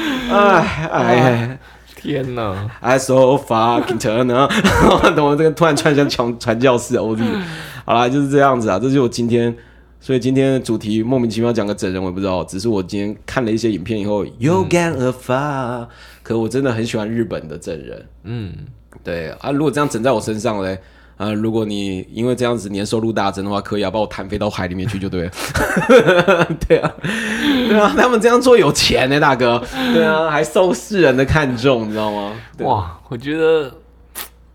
[0.32, 1.58] 哎哎。
[2.02, 4.48] 天哪！I so fucking turn 啊！
[5.14, 7.22] 等我这个突然串像传传教士欧弟
[7.84, 9.54] 好啦，就是这样子啊，这就是我今天，
[10.00, 15.86] 所以今天的主题莫名其妙讲个整人，我也不知道，只是我今天看了一些影片以后有感而发，
[16.22, 18.50] 可我真的很喜欢日本的整人，嗯，
[19.04, 20.80] 对啊，如果这样整在我身上嘞。
[21.20, 25.30] 啊，如果你因为这样子年收入大增的话，可以啊，把我弹飞到海里面去就对了。
[26.66, 26.94] 对啊，
[27.68, 29.62] 对啊，他们这样做有钱呢、大哥。
[29.92, 32.32] 对啊，还受世人的看重，你知道吗？
[32.56, 33.70] 对哇，我觉得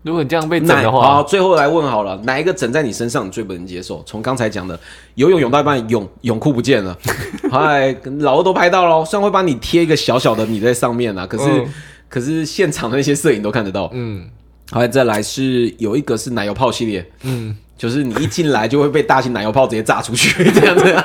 [0.02, 4.02] 如果你这样被整的话，最后来问好了，哪一个整在你身上你最不能接受？
[4.04, 4.76] 从刚才讲的
[5.14, 6.98] 游泳泳到一半泳泳裤不见了，
[7.48, 11.72] 嗨，老二都拍到了，虽然会帮你贴一个小小的你在上面啊，可是、嗯
[12.08, 13.90] 可是现场的那些摄影都看得到。
[13.92, 14.28] 嗯
[14.70, 20.96] 好，再来是有一个是奶油泡系列，嗯，就是你一进来就会被大型奶油泡直接炸出去 这样子。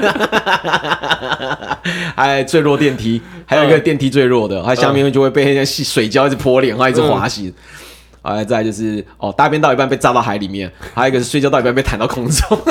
[2.16, 7.54] 还最弱电梯，还有一个电梯最弱的，它下面就会被那些细水胶一直泼脸，然后一直滑行。
[8.24, 12.60] 哎，再来就是哦，大便到一半被炸到海里面，还有一个是睡觉到一半被弹到空中。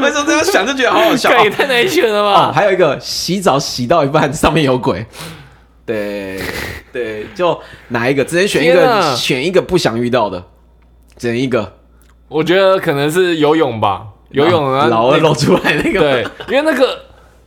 [0.00, 1.30] 为什么这样想就觉得好好笑？
[1.30, 2.52] 这也太难选了哦，吧？
[2.52, 5.04] 还有一个洗澡洗到一半上面有鬼，
[5.88, 6.38] 对
[6.92, 7.58] 对，就
[7.88, 8.22] 哪一个？
[8.22, 10.44] 只能选一个，选一个不想遇到的，
[11.16, 11.76] 只能一个。
[12.28, 14.02] 我觉得可能是游泳吧，
[14.32, 16.98] 游泳啊，老二露出来那个，对，因为那个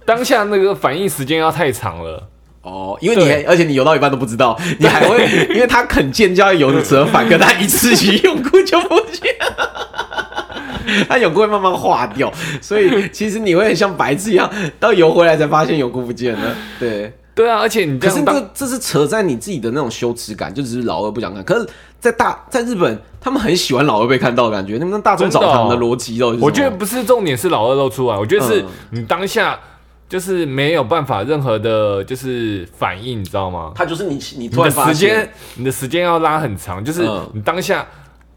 [0.05, 2.27] 当下那个反应时间要太长了。
[2.63, 5.23] 哦，因为你还而且你游到一半都不知道，你还会，
[5.53, 11.05] 因为他肯见就要游的折返，可他一次性泳裤就不见了。
[11.07, 16.55] 他泳裤会慢慢化掉，所以其实你会很像白痴一样，到游回来才发现泳裤不见了。
[16.80, 21.44] 对，对啊，而且你这可是这这是扯在你自己的那种羞耻感，就只是老二不想看。
[21.44, 24.78] 可是，在大在日本，他们很喜欢老二被看到的感觉。
[24.78, 26.22] 他们大众澡堂的逻辑？
[26.41, 29.58] 我觉得不是重点是老二露出来，我觉得是嗯你当下
[30.10, 33.72] 就是没有办法任何的，就是反应，你知道吗？
[33.74, 37.88] 他就是你，你突然发时间，，你的时间要拉很长，就是嗯你当下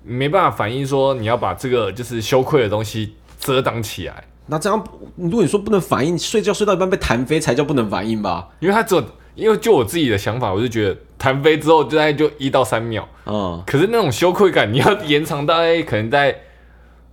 [0.04, 4.84] 没办法反应，说你要把这个就是羞愧的东西遮挡起来，那这样，
[5.16, 8.48] 如果你说不能反应，睡觉睡到一半被弹飞才叫不能反应吧？
[8.60, 9.04] 因为他只有，
[9.34, 16.36] 因为就我自己的想法，我就觉得弹飞之后就大概就一到三秒，嗯，可是那种羞愧感，你要延长大概可能在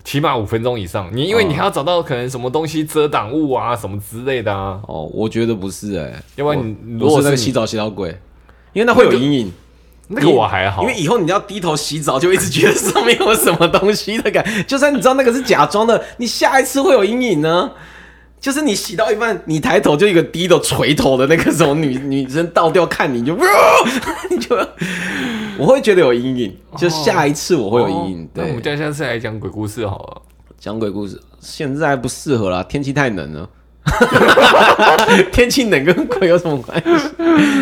[0.03, 1.09] 起码五分钟以上。
[1.13, 8.09] 你因为你还要找到可能什么东西遮挡物啊，什么之类的啊，哦，我觉得不是哎、要不然你如果是那个洗澡洗到鬼，
[8.73, 9.51] 因为那会有阴影。
[10.11, 14.63] 那个我还好，因为以后你要低头洗澡，就一直觉得上面有什么东西的感觉。
[14.67, 17.71] 就算你知道那个是假装的，你下一次会有阴影呢。
[18.39, 23.37] 就是你洗到一半，你抬头就一个低头垂头的那个什么女女生倒吊看你就，
[24.31, 24.55] 你就
[25.59, 26.57] 我会觉得有阴影。
[26.75, 28.29] 就下一次我会有阴影。
[28.33, 30.21] 对我们，家下次来讲鬼故事好了。
[30.57, 33.47] 讲鬼故事现在不适合啦，天气太冷了。
[35.31, 37.09] 天气冷跟鬼有什么关系？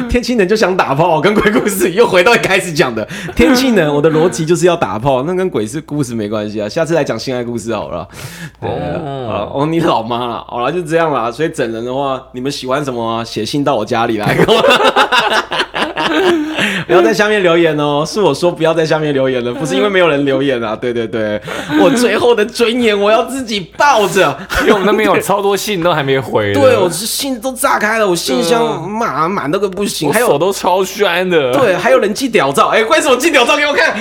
[0.10, 6.68] 天气冷就想打炮，跟鬼故事又回到一开始讲的天气冷，我的逻辑就是要打炮，那跟鬼是故事没关系啊。
[6.68, 8.08] 下次来讲性爱故事好了。
[8.60, 11.32] 对，哦好了哦，你老妈了，好了，就这样啦。
[11.32, 13.24] 所以整人的话，你们喜欢什么啊？
[13.24, 14.38] 写信到我家里来。
[16.90, 20.76] 不要在下面留言哦，是我说不要在下面留言了，不是因为没有人留言啊。
[20.82, 21.40] 对对对，
[21.80, 24.36] 我最后的尊严我要自己抱着。
[24.62, 31.54] 因为我们那边有超多信都还没回，对，我是信都炸开了，我信箱满满那个不行，我还有手都超酸的。
[31.54, 33.96] 对，还有人寄屌照，哎、为什么寄屌照给我看？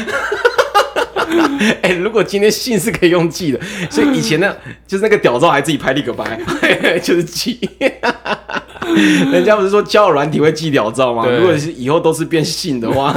[1.82, 3.60] 哎、如果今天信是可以用寄的，
[3.90, 4.55] 所以以前呢，
[4.86, 6.40] 就是那个屌照还自己拍立可白，
[7.02, 7.59] 就是寄。
[9.30, 11.26] 人家不是说交友软体会寄屌照吗？
[11.26, 13.14] 如果是以后都是变信的话，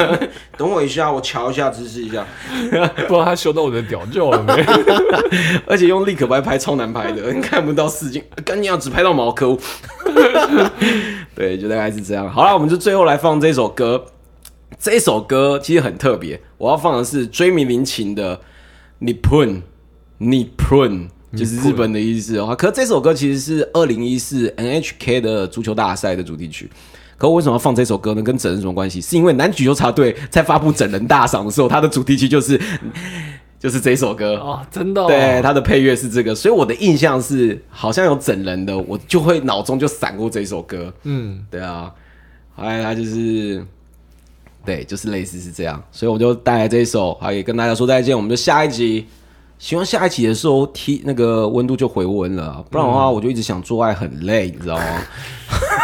[0.58, 2.26] 等我一下，我瞧一下支持一下，
[2.70, 4.66] 不知道他修到我的屌照了没？
[5.66, 9.58] 而且用立可白拍超难拍的，你看不到四镜，干你要只拍到毛可恶。
[11.34, 12.30] 对，就大概是这样。
[12.30, 14.04] 好了，我们就最后来放这首歌。
[14.82, 18.36] 这一首歌其实很特别，我要放的是追名林琴的
[19.00, 19.62] 《Nippon
[20.20, 22.56] Nippon》，就是日本的意思哦。
[22.58, 26.68] 可是这首歌其实是二零一四 NHK 的足球大赛的主题曲。
[27.16, 28.24] 可我为什么要放这首歌呢？
[28.24, 29.00] 跟整人什么关系？
[29.00, 32.60] 是因为男举球茶队在发布整人大赏的时候，它的主题曲就是
[33.60, 40.92] 就是这首歌哦，真的、哦，对，它的配乐是这个，所以我的印象是好像有整人的，我就会脑中就闪过这首歌。
[41.04, 41.94] 嗯，对啊，
[42.56, 43.64] 哎，它就是，
[44.64, 48.16] 对，就是类似是这样，所以我就带来这一首，还也跟大家说再见。
[48.16, 49.06] 我们就下一集，
[49.58, 54.84] 希望下一集的时候，提那个温度就回温了，不然的话，我就一直想做爱很累，你知道吗？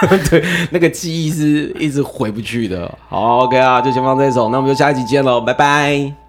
[0.30, 2.92] 对，那个记忆是一直回不去的。
[3.10, 6.27] 好，OK 啊，就先放这一首，那我们就下一集见喽，拜拜。